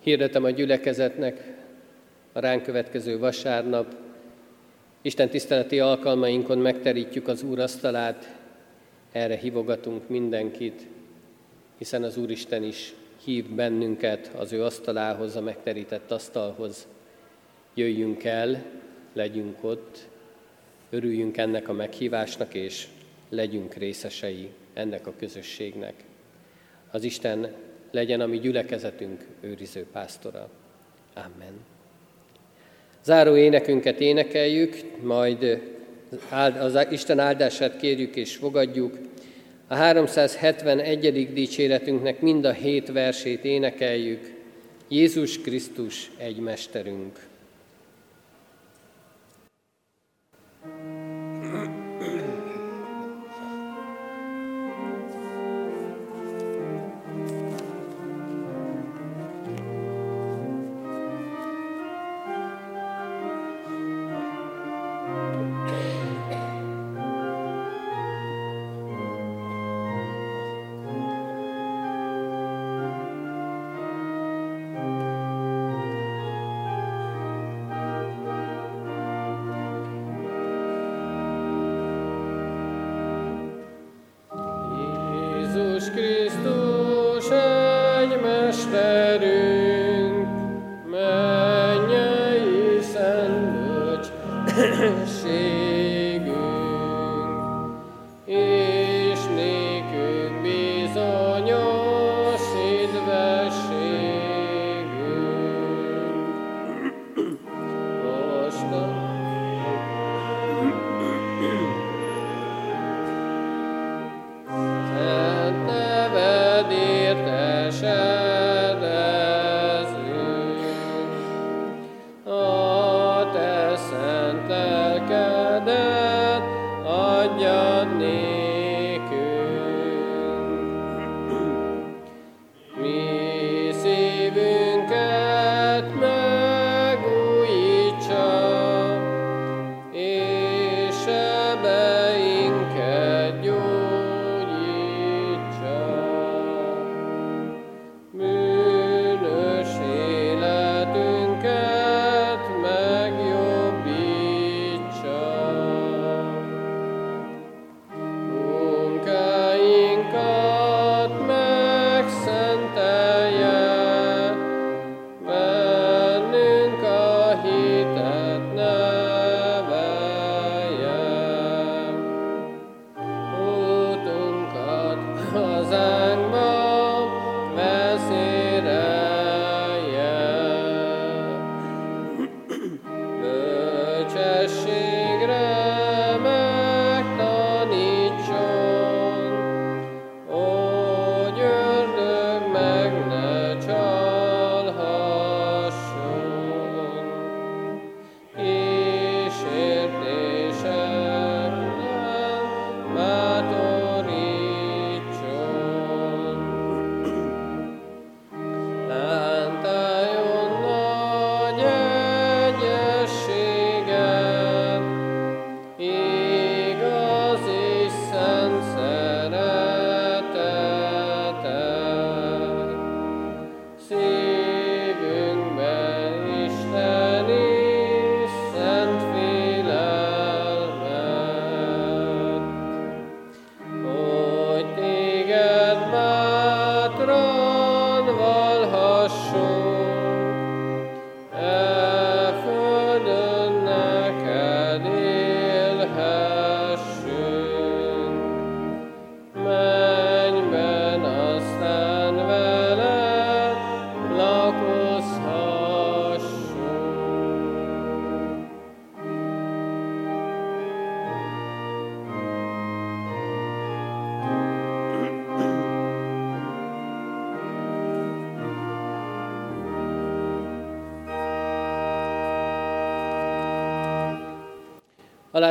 Hirdetem 0.03 0.43
a 0.43 0.49
gyülekezetnek 0.49 1.53
a 2.31 2.39
ránk 2.39 2.63
következő 2.63 3.19
vasárnap. 3.19 3.95
Isten 5.01 5.29
tiszteleti 5.29 5.79
alkalmainkon 5.79 6.57
megterítjük 6.57 7.27
az 7.27 7.43
Úr 7.43 7.59
asztalát, 7.59 8.39
erre 9.11 9.35
hívogatunk 9.35 10.09
mindenkit, 10.09 10.87
hiszen 11.77 12.03
az 12.03 12.17
Úristen 12.17 12.63
is 12.63 12.93
hív 13.23 13.49
bennünket 13.49 14.31
az 14.37 14.53
ő 14.53 14.63
asztalához, 14.63 15.35
a 15.35 15.41
megterített 15.41 16.11
asztalhoz. 16.11 16.87
Jöjjünk 17.73 18.23
el, 18.23 18.63
legyünk 19.13 19.63
ott, 19.63 20.07
örüljünk 20.89 21.37
ennek 21.37 21.69
a 21.69 21.73
meghívásnak, 21.73 22.53
és 22.53 22.87
legyünk 23.29 23.73
részesei 23.73 24.49
ennek 24.73 25.07
a 25.07 25.13
közösségnek. 25.17 25.93
Az 26.91 27.03
Isten 27.03 27.69
legyen 27.91 28.21
a 28.21 28.25
mi 28.25 28.39
gyülekezetünk 28.39 29.25
őriző 29.41 29.85
pásztora. 29.91 30.49
Amen. 31.13 31.53
Záró 33.03 33.35
énekünket 33.35 33.99
énekeljük, 33.99 34.75
majd 35.01 35.61
az 36.59 36.87
Isten 36.89 37.19
áldását 37.19 37.77
kérjük 37.77 38.15
és 38.15 38.35
fogadjuk. 38.35 38.97
A 39.67 39.75
371. 39.75 41.33
dicséretünknek 41.33 42.21
mind 42.21 42.45
a 42.45 42.51
hét 42.51 42.91
versét 42.91 43.45
énekeljük. 43.45 44.31
Jézus 44.87 45.41
Krisztus 45.41 46.11
egy 46.17 46.37
mesterünk. 46.37 47.29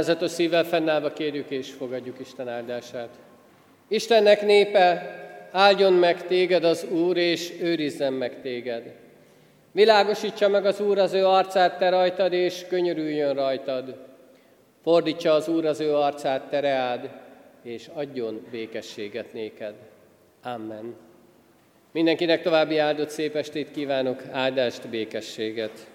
Alázatos 0.00 0.30
szívvel 0.30 0.64
fennállva 0.64 1.12
kérjük 1.12 1.50
és 1.50 1.70
fogadjuk 1.70 2.18
Isten 2.20 2.48
áldását. 2.48 3.08
Istennek 3.88 4.42
népe, 4.42 5.16
áldjon 5.50 5.92
meg 5.92 6.26
téged 6.26 6.64
az 6.64 6.86
Úr, 6.90 7.16
és 7.16 7.52
őrizzen 7.60 8.12
meg 8.12 8.40
téged. 8.42 8.94
Világosítsa 9.72 10.48
meg 10.48 10.66
az 10.66 10.80
Úr 10.80 10.98
az 10.98 11.12
ő 11.12 11.26
arcát 11.26 11.78
te 11.78 11.88
rajtad, 11.88 12.32
és 12.32 12.64
könyörüljön 12.68 13.34
rajtad. 13.34 13.96
Fordítsa 14.82 15.32
az 15.32 15.48
Úr 15.48 15.64
az 15.64 15.80
ő 15.80 15.94
arcát 15.94 16.42
te 16.42 17.00
és 17.62 17.88
adjon 17.94 18.46
békességet 18.50 19.32
néked. 19.32 19.74
Amen. 20.42 20.94
Mindenkinek 21.92 22.42
további 22.42 22.78
áldott 22.78 23.10
szép 23.10 23.36
estét 23.36 23.70
kívánok, 23.70 24.22
áldást, 24.30 24.88
békességet. 24.88 25.86